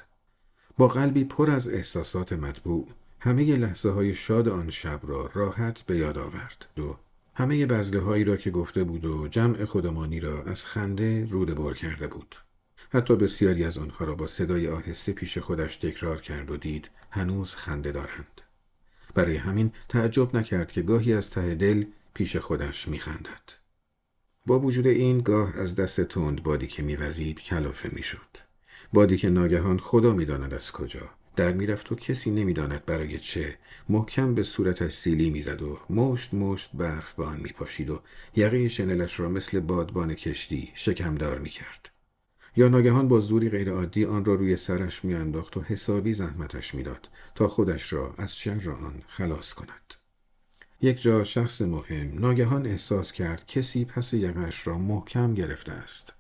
با 0.76 0.88
قلبی 0.88 1.24
پر 1.24 1.50
از 1.50 1.68
احساسات 1.68 2.32
مطبوع 2.32 2.88
همه 3.20 3.56
لحظه 3.56 3.90
های 3.90 4.14
شاد 4.14 4.48
آن 4.48 4.70
شب 4.70 5.00
را 5.02 5.30
راحت 5.34 5.82
به 5.82 5.96
یاد 5.96 6.18
آورد 6.18 6.66
و 6.78 7.03
همه 7.36 7.66
بزله 7.66 8.00
هایی 8.00 8.24
را 8.24 8.36
که 8.36 8.50
گفته 8.50 8.84
بود 8.84 9.04
و 9.04 9.28
جمع 9.28 9.64
خودمانی 9.64 10.20
را 10.20 10.42
از 10.42 10.64
خنده 10.64 11.26
روده 11.30 11.54
بر 11.54 11.74
کرده 11.74 12.06
بود. 12.06 12.36
حتی 12.90 13.16
بسیاری 13.16 13.64
از 13.64 13.78
آنها 13.78 14.04
را 14.04 14.14
با 14.14 14.26
صدای 14.26 14.68
آهسته 14.68 15.12
پیش 15.12 15.38
خودش 15.38 15.76
تکرار 15.76 16.20
کرد 16.20 16.50
و 16.50 16.56
دید 16.56 16.90
هنوز 17.10 17.54
خنده 17.54 17.92
دارند. 17.92 18.40
برای 19.14 19.36
همین 19.36 19.72
تعجب 19.88 20.36
نکرد 20.36 20.72
که 20.72 20.82
گاهی 20.82 21.12
از 21.12 21.30
ته 21.30 21.54
دل 21.54 21.84
پیش 22.14 22.36
خودش 22.36 22.88
میخندد. 22.88 23.52
با 24.46 24.60
وجود 24.60 24.86
این 24.86 25.18
گاه 25.18 25.58
از 25.58 25.74
دست 25.74 26.00
تند 26.00 26.42
بادی 26.42 26.66
که 26.66 26.82
میوزید 26.82 27.42
کلافه 27.42 27.90
می‌شد. 27.92 28.36
بادی 28.92 29.16
که 29.16 29.30
ناگهان 29.30 29.78
خدا 29.78 30.12
می‌داند 30.12 30.54
از 30.54 30.72
کجا 30.72 31.10
در 31.36 31.52
می‌رفت 31.52 31.92
و 31.92 31.94
کسی 31.94 32.30
نمی‌داند 32.30 32.84
برای 32.84 33.18
چه. 33.18 33.58
محکم 33.88 34.34
به 34.34 34.42
صورتش 34.42 34.92
سیلی 34.92 35.30
می‌زد 35.30 35.62
و 35.62 35.78
مشت 35.90 36.34
مشت 36.34 36.70
برف 36.74 37.14
به 37.14 37.24
آن 37.24 37.40
میپاشید 37.40 37.90
و 37.90 38.00
یقه 38.36 38.68
شنلش 38.68 39.20
را 39.20 39.28
مثل 39.28 39.60
بادبان 39.60 40.14
کشتی 40.14 40.70
شکمدار 40.74 41.38
می‌کرد. 41.38 41.90
یا 42.56 42.68
ناگهان 42.68 43.08
با 43.08 43.20
زوری 43.20 43.48
غیرعادی 43.50 44.04
آن 44.04 44.24
را 44.24 44.34
روی 44.34 44.56
سرش 44.56 45.04
میانداخت 45.04 45.56
و 45.56 45.60
حسابی 45.60 46.14
زحمتش 46.14 46.74
می‌داد 46.74 47.08
تا 47.34 47.48
خودش 47.48 47.92
را 47.92 48.14
از 48.18 48.36
شر 48.36 48.70
آن 48.70 49.02
خلاص 49.08 49.52
کند. 49.52 49.94
یک 50.80 51.02
جا 51.02 51.24
شخص 51.24 51.62
مهم 51.62 52.18
ناگهان 52.18 52.66
احساس 52.66 53.12
کرد 53.12 53.46
کسی 53.46 53.84
پس 53.84 54.14
یقش 54.14 54.66
را 54.66 54.78
محکم 54.78 55.34
گرفته 55.34 55.72
است. 55.72 56.14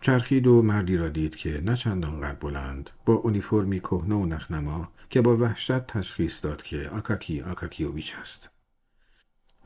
چرخید 0.00 0.46
و 0.46 0.62
مردی 0.62 0.96
را 0.96 1.08
دید 1.08 1.36
که 1.36 1.60
نه 1.64 1.76
چندان 1.76 2.20
قد 2.20 2.38
بلند 2.38 2.90
با 3.06 3.14
اونیفرمی 3.14 3.80
کهنه 3.80 4.14
و 4.14 4.26
نخنما 4.26 4.92
که 5.10 5.20
با 5.20 5.36
وحشت 5.36 5.86
تشخیص 5.86 6.44
داد 6.44 6.62
که 6.62 6.88
آکاکی 6.88 7.40
آکاکیوویچ 7.40 8.14
است. 8.20 8.50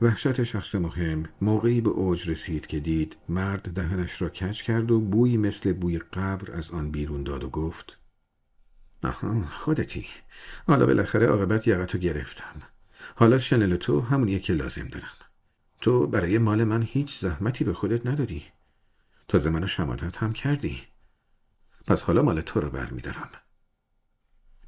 وحشت 0.01 0.43
شخص 0.43 0.75
مهم 0.75 1.25
موقعی 1.41 1.81
به 1.81 1.89
اوج 1.89 2.29
رسید 2.29 2.67
که 2.67 2.79
دید 2.79 3.17
مرد 3.29 3.73
دهنش 3.73 4.21
را 4.21 4.29
کچ 4.29 4.61
کرد 4.61 4.91
و 4.91 4.99
بویی 4.99 5.37
مثل 5.37 5.73
بوی 5.73 5.99
قبر 5.99 6.51
از 6.51 6.71
آن 6.71 6.91
بیرون 6.91 7.23
داد 7.23 7.43
و 7.43 7.49
گفت 7.49 7.99
آها 9.03 9.43
خودتی. 9.43 10.05
حالا 10.67 10.85
بالاخره 10.85 11.27
عاقبت 11.27 11.67
یقتو 11.67 11.97
گرفتم. 11.97 12.61
حالا 13.15 13.37
شنل 13.37 13.75
تو 13.75 14.01
همونیه 14.01 14.39
که 14.39 14.53
لازم 14.53 14.87
دارم. 14.87 15.13
تو 15.81 16.07
برای 16.07 16.37
مال 16.37 16.63
من 16.63 16.81
هیچ 16.81 17.19
زحمتی 17.19 17.63
به 17.63 17.73
خودت 17.73 18.07
ندادی 18.07 18.43
تازه 19.27 19.49
منو 19.49 19.67
شماتت 19.67 20.17
هم 20.17 20.33
کردی. 20.33 20.81
پس 21.87 22.03
حالا 22.03 22.21
مال 22.21 22.41
تو 22.41 22.59
رو 22.59 22.69
برمیدارم. 22.69 23.29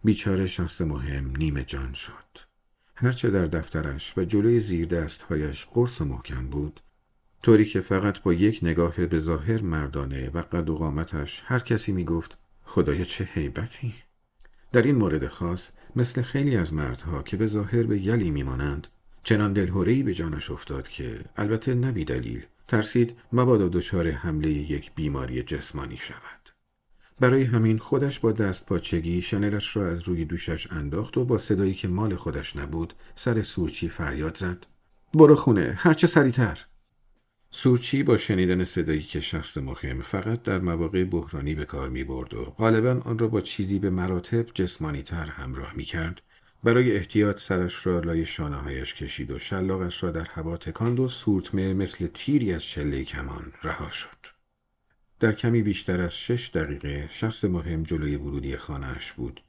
بیچاره 0.04 0.46
شخص 0.46 0.82
مهم 0.82 1.36
نیمه 1.38 1.64
جان 1.64 1.94
شد. 1.94 2.48
هرچه 2.96 3.30
در 3.30 3.46
دفترش 3.46 4.18
و 4.18 4.24
جلوی 4.24 4.60
زیر 4.60 4.86
دستهایش 4.88 5.66
قرص 5.66 6.02
و 6.02 6.06
محکم 6.06 6.48
بود 6.48 6.80
طوری 7.44 7.66
که 7.66 7.82
فقط 7.82 8.22
با 8.22 8.34
یک 8.34 8.60
نگاه 8.64 9.06
به 9.06 9.20
ظاهر 9.20 9.62
مردانه 9.62 10.30
و 10.30 10.42
قد 10.42 10.70
و 10.70 10.76
قامتش 10.78 11.44
هر 11.46 11.60
کسی 11.60 11.92
می‌گفت 11.92 12.38
خدای 12.64 13.06
چه 13.06 13.24
حیبتی. 13.24 13.94
در 14.72 14.82
این 14.82 14.96
مورد 14.96 15.28
خاص 15.28 15.72
مثل 15.96 16.22
خیلی 16.22 16.58
از 16.58 16.74
مردها 16.74 17.24
که 17.24 17.38
به 17.38 17.46
ظاهر 17.46 17.84
به 17.84 18.00
یلی 18.00 18.32
میمانند 18.32 18.88
چنان 19.24 19.54
دلهورهای 19.54 20.04
به 20.04 20.14
جانش 20.14 20.52
افتاد 20.52 20.88
که 20.88 21.20
البته 21.38 21.74
نبی 21.74 22.06
دلیل 22.06 22.46
ترسید 22.68 23.16
مبادا 23.34 23.68
دچار 23.68 24.12
حمله 24.12 24.50
یک 24.50 24.96
بیماری 24.96 25.44
جسمانی 25.44 25.98
شود. 25.98 26.50
برای 27.20 27.44
همین 27.44 27.78
خودش 27.78 28.20
با 28.20 28.32
دست 28.32 28.66
پاچگی 28.66 29.22
شنلش 29.22 29.76
را 29.76 29.88
از 29.88 30.02
روی 30.02 30.26
دوشش 30.26 30.72
انداخت 30.72 31.18
و 31.18 31.26
با 31.26 31.38
صدایی 31.38 31.74
که 31.74 31.88
مال 31.88 32.16
خودش 32.16 32.56
نبود 32.56 32.94
سر 33.16 33.42
سورچی 33.42 33.90
فریاد 33.90 34.38
زد. 34.38 34.66
برو 35.14 35.36
خونه 35.36 35.74
هرچه 35.78 36.08
سریعتر. 36.08 36.66
سورچی 37.52 38.04
با 38.04 38.18
شنیدن 38.18 38.64
صدایی 38.64 39.02
که 39.02 39.20
شخص 39.20 39.58
مهم 39.58 40.02
فقط 40.02 40.42
در 40.44 40.60
مواقع 40.60 41.04
بحرانی 41.04 41.56
به 41.56 41.66
کار 41.66 41.90
می 41.90 42.04
برد 42.04 42.34
و 42.34 42.44
غالبا 42.46 43.02
آن 43.06 43.20
را 43.20 43.28
با 43.28 43.42
چیزی 43.42 43.80
به 43.80 43.90
مراتب 43.90 44.46
جسمانی 44.54 45.04
تر 45.04 45.26
همراه 45.26 45.74
می 45.76 45.84
کرد 45.84 46.22
برای 46.64 46.96
احتیاط 46.96 47.40
سرش 47.40 47.88
را 47.88 48.00
لای 48.00 48.26
شانه 48.26 48.56
هایش 48.56 48.94
کشید 48.94 49.32
و 49.32 49.40
شلاقش 49.40 50.04
را 50.04 50.12
در 50.12 50.26
هوا 50.26 50.58
تکاند 50.58 51.00
و 51.00 51.08
سورتمه 51.10 51.74
مثل 51.74 52.08
تیری 52.08 52.54
از 52.54 52.64
چله 52.64 53.04
کمان 53.04 53.54
رها 53.64 53.92
شد. 53.92 54.38
در 55.20 55.32
کمی 55.32 55.62
بیشتر 55.62 56.02
از 56.02 56.18
شش 56.18 56.50
دقیقه 56.54 57.10
شخص 57.12 57.46
مهم 57.46 57.84
جلوی 57.84 58.16
ورودی 58.16 58.58
خانهاش 58.58 59.12
بود. 59.12 59.42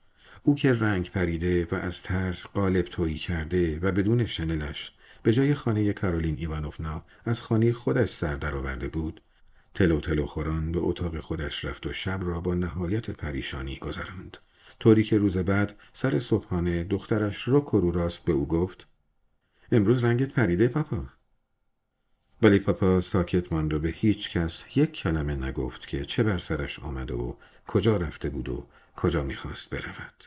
او 0.42 0.54
که 0.54 0.72
رنگ 0.72 1.10
پریده 1.10 1.68
و 1.70 1.74
از 1.74 2.02
ترس 2.02 2.46
قالب 2.46 2.84
تویی 2.84 3.18
کرده 3.18 3.78
و 3.78 3.92
بدون 3.92 4.26
شنلش 4.26 4.92
به 5.22 5.32
جای 5.32 5.54
خانه 5.54 5.92
کارولین 5.92 6.36
ایوانوفنا 6.38 7.04
از 7.24 7.42
خانه 7.42 7.72
خودش 7.72 8.08
سر 8.08 8.34
درآورده 8.34 8.88
بود 8.88 9.20
تلو 9.74 10.00
تلو 10.00 10.26
خوران 10.26 10.72
به 10.72 10.78
اتاق 10.78 11.20
خودش 11.20 11.64
رفت 11.64 11.86
و 11.86 11.92
شب 11.92 12.20
را 12.22 12.40
با 12.40 12.54
نهایت 12.54 13.10
پریشانی 13.10 13.76
گذراند. 13.76 14.38
طوری 14.80 15.02
که 15.02 15.18
روز 15.18 15.38
بعد 15.38 15.78
سر 15.92 16.18
صبحانه 16.18 16.84
دخترش 16.84 17.42
رو 17.42 17.60
کرو 17.60 17.90
راست 17.90 18.24
به 18.24 18.32
او 18.32 18.48
گفت 18.48 18.88
امروز 19.72 20.04
رنگت 20.04 20.32
پریده 20.32 20.68
پاپا. 20.68 21.06
ولی 22.42 22.58
پاپا 22.58 23.00
ساکت 23.00 23.52
ماند 23.52 23.74
و 23.74 23.78
به 23.78 23.88
هیچ 23.88 24.30
کس 24.30 24.76
یک 24.76 24.92
کلمه 24.92 25.34
نگفت 25.34 25.88
که 25.88 26.04
چه 26.04 26.22
بر 26.22 26.38
سرش 26.38 26.78
آمده 26.78 27.14
و 27.14 27.34
کجا 27.66 27.96
رفته 27.96 28.30
بود 28.30 28.48
و 28.48 28.66
کجا 28.96 29.24
می‌خواست 29.24 29.70
برود. 29.70 30.24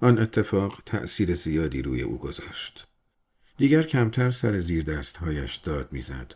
آن 0.00 0.18
اتفاق 0.18 0.82
تأثیر 0.86 1.34
زیادی 1.34 1.82
روی 1.82 2.02
او 2.02 2.18
گذاشت. 2.18 2.86
دیگر 3.56 3.82
کمتر 3.82 4.30
سر 4.30 4.60
زیر 4.60 4.84
دستهایش 4.84 5.56
داد 5.56 5.92
می‌زد. 5.92 6.34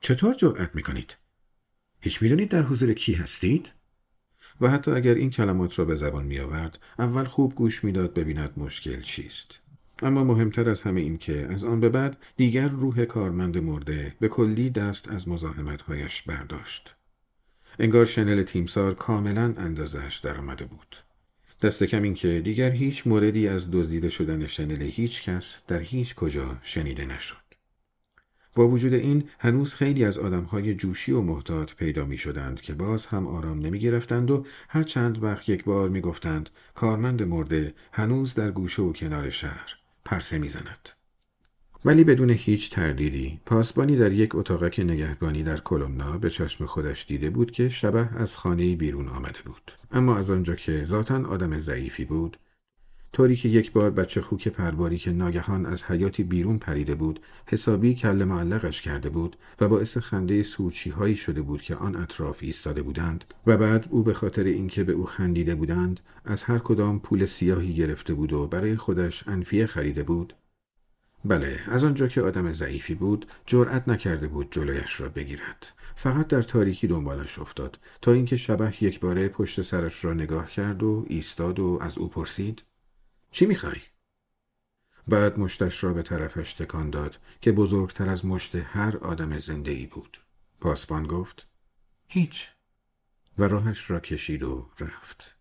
چطور 0.00 0.34
جرأت 0.34 0.74
می‌کنید؟ 0.74 1.16
هیچ 2.00 2.22
می‌دونید 2.22 2.48
در 2.48 2.62
حضور 2.62 2.92
کی 2.92 3.14
هستید؟ 3.14 3.72
و 4.60 4.70
حتی 4.70 4.90
اگر 4.90 5.14
این 5.14 5.30
کلمات 5.30 5.78
را 5.78 5.84
به 5.84 5.96
زبان 5.96 6.24
می 6.24 6.38
آورد، 6.38 6.78
اول 6.98 7.24
خوب 7.24 7.54
گوش 7.54 7.84
می‌داد 7.84 8.14
ببیند 8.14 8.52
مشکل 8.56 9.00
چیست. 9.00 9.60
اما 10.02 10.24
مهمتر 10.24 10.70
از 10.70 10.82
همه 10.82 11.00
این 11.00 11.18
که 11.18 11.46
از 11.50 11.64
آن 11.64 11.80
به 11.80 11.88
بعد 11.88 12.16
دیگر 12.36 12.68
روح 12.68 13.04
کارمند 13.04 13.58
مرده 13.58 14.16
به 14.20 14.28
کلی 14.28 14.70
دست 14.70 15.10
از 15.10 15.28
مزاحمتهایش 15.28 16.22
برداشت. 16.22 16.94
انگار 17.78 18.04
شنل 18.04 18.42
تیمسار 18.42 18.94
کاملا 18.94 19.54
اندازش 19.56 20.20
در 20.22 20.36
آمده 20.36 20.64
بود. 20.64 20.96
دست 21.62 21.84
کم 21.84 22.02
این 22.02 22.14
که 22.14 22.40
دیگر 22.40 22.70
هیچ 22.70 23.06
موردی 23.06 23.48
از 23.48 23.70
دزدیده 23.70 24.08
شدن 24.08 24.46
شنل 24.46 24.82
هیچ 24.82 25.22
کس 25.22 25.62
در 25.68 25.80
هیچ 25.80 26.14
کجا 26.14 26.56
شنیده 26.62 27.04
نشد. 27.04 27.43
با 28.54 28.68
وجود 28.68 28.94
این 28.94 29.24
هنوز 29.38 29.74
خیلی 29.74 30.04
از 30.04 30.18
آدمهای 30.18 30.74
جوشی 30.74 31.12
و 31.12 31.20
محتاط 31.20 31.74
پیدا 31.74 32.04
می 32.04 32.16
شدند 32.16 32.60
که 32.60 32.74
باز 32.74 33.06
هم 33.06 33.26
آرام 33.26 33.58
نمی 33.58 33.78
گرفتند 33.78 34.30
و 34.30 34.44
هر 34.68 34.82
چند 34.82 35.22
وقت 35.22 35.48
یک 35.48 35.64
بار 35.64 35.88
می 35.88 36.00
گفتند 36.00 36.50
کارمند 36.74 37.22
مرده 37.22 37.74
هنوز 37.92 38.34
در 38.34 38.50
گوشه 38.50 38.82
و 38.82 38.92
کنار 38.92 39.30
شهر 39.30 39.74
پرسه 40.04 40.38
می 40.38 40.48
زند. 40.48 40.88
ولی 41.84 42.04
بدون 42.04 42.30
هیچ 42.30 42.70
تردیدی 42.70 43.40
پاسبانی 43.46 43.96
در 43.96 44.12
یک 44.12 44.34
اتاقک 44.34 44.80
نگهبانی 44.80 45.42
در 45.42 45.60
کلمنا 45.60 46.18
به 46.18 46.30
چشم 46.30 46.66
خودش 46.66 47.06
دیده 47.06 47.30
بود 47.30 47.50
که 47.50 47.68
شبه 47.68 48.08
از 48.16 48.36
خانه 48.36 48.76
بیرون 48.76 49.08
آمده 49.08 49.38
بود 49.44 49.72
اما 49.92 50.16
از 50.16 50.30
آنجا 50.30 50.54
که 50.54 50.84
ذاتا 50.84 51.26
آدم 51.28 51.58
ضعیفی 51.58 52.04
بود 52.04 52.36
طوری 53.14 53.36
که 53.36 53.48
یک 53.48 53.72
بار 53.72 53.90
بچه 53.90 54.20
خوک 54.20 54.48
پرباری 54.48 54.98
که 54.98 55.10
ناگهان 55.10 55.66
از 55.66 55.84
حیاتی 55.84 56.22
بیرون 56.22 56.58
پریده 56.58 56.94
بود 56.94 57.20
حسابی 57.46 57.94
کل 57.94 58.24
معلقش 58.24 58.82
کرده 58.82 59.08
بود 59.08 59.36
و 59.60 59.68
باعث 59.68 59.98
خنده 59.98 60.42
سورچی 60.42 60.90
هایی 60.90 61.16
شده 61.16 61.42
بود 61.42 61.62
که 61.62 61.74
آن 61.74 61.96
اطراف 61.96 62.38
ایستاده 62.40 62.82
بودند 62.82 63.24
و 63.46 63.56
بعد 63.56 63.86
او 63.90 64.02
به 64.02 64.14
خاطر 64.14 64.44
اینکه 64.44 64.84
به 64.84 64.92
او 64.92 65.04
خندیده 65.04 65.54
بودند 65.54 66.00
از 66.24 66.42
هر 66.42 66.58
کدام 66.58 67.00
پول 67.00 67.24
سیاهی 67.24 67.74
گرفته 67.74 68.14
بود 68.14 68.32
و 68.32 68.46
برای 68.46 68.76
خودش 68.76 69.28
انفیه 69.28 69.66
خریده 69.66 70.02
بود. 70.02 70.34
بله 71.24 71.60
از 71.66 71.84
آنجا 71.84 72.08
که 72.08 72.22
آدم 72.22 72.52
ضعیفی 72.52 72.94
بود 72.94 73.26
جرأت 73.46 73.88
نکرده 73.88 74.28
بود 74.28 74.48
جلویش 74.50 75.00
را 75.00 75.08
بگیرد. 75.08 75.72
فقط 75.94 76.28
در 76.28 76.42
تاریکی 76.42 76.86
دنبالش 76.86 77.38
افتاد 77.38 77.78
تا 78.02 78.12
اینکه 78.12 78.36
شبه 78.36 78.84
یک 78.84 79.00
باره 79.00 79.28
پشت 79.28 79.62
سرش 79.62 80.04
را 80.04 80.14
نگاه 80.14 80.50
کرد 80.50 80.82
و 80.82 81.04
ایستاد 81.08 81.60
و 81.60 81.78
از 81.80 81.98
او 81.98 82.08
پرسید 82.08 82.62
چی 83.34 83.46
می‌خوای؟ 83.46 83.80
بعد 85.08 85.38
مشتش 85.38 85.84
را 85.84 85.92
به 85.92 86.02
طرفش 86.02 86.54
تکان 86.54 86.90
داد 86.90 87.18
که 87.40 87.52
بزرگتر 87.52 88.08
از 88.08 88.26
مشت 88.26 88.56
هر 88.56 88.96
آدم 88.96 89.38
زنده 89.38 89.70
ای 89.70 89.86
بود. 89.86 90.20
پاسبان 90.60 91.06
گفت 91.06 91.48
هیچ 92.08 92.48
و 93.38 93.44
راهش 93.44 93.90
را 93.90 94.00
کشید 94.00 94.42
و 94.42 94.70
رفت. 94.80 95.36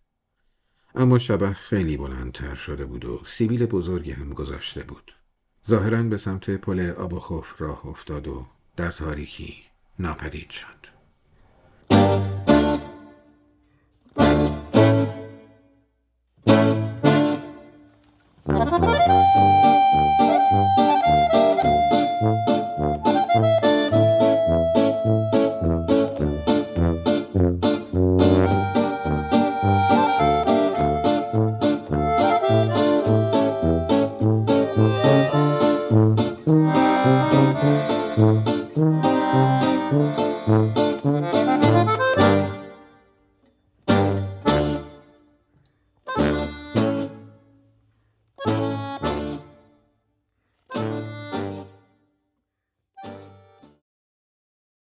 اما 0.95 1.19
شبه 1.19 1.53
خیلی 1.53 1.97
بلندتر 1.97 2.55
شده 2.55 2.85
بود 2.85 3.05
و 3.05 3.21
سیبیل 3.25 3.65
بزرگی 3.65 4.11
هم 4.11 4.29
گذاشته 4.29 4.83
بود. 4.83 5.15
ظاهرا 5.67 6.03
به 6.03 6.17
سمت 6.17 6.49
پل 6.49 6.89
آباخوف 6.89 7.61
راه 7.61 7.87
افتاد 7.87 8.27
و 8.27 8.47
در 8.75 8.91
تاریکی 8.91 9.63
ناپدید 9.99 10.49
شد. 10.49 10.93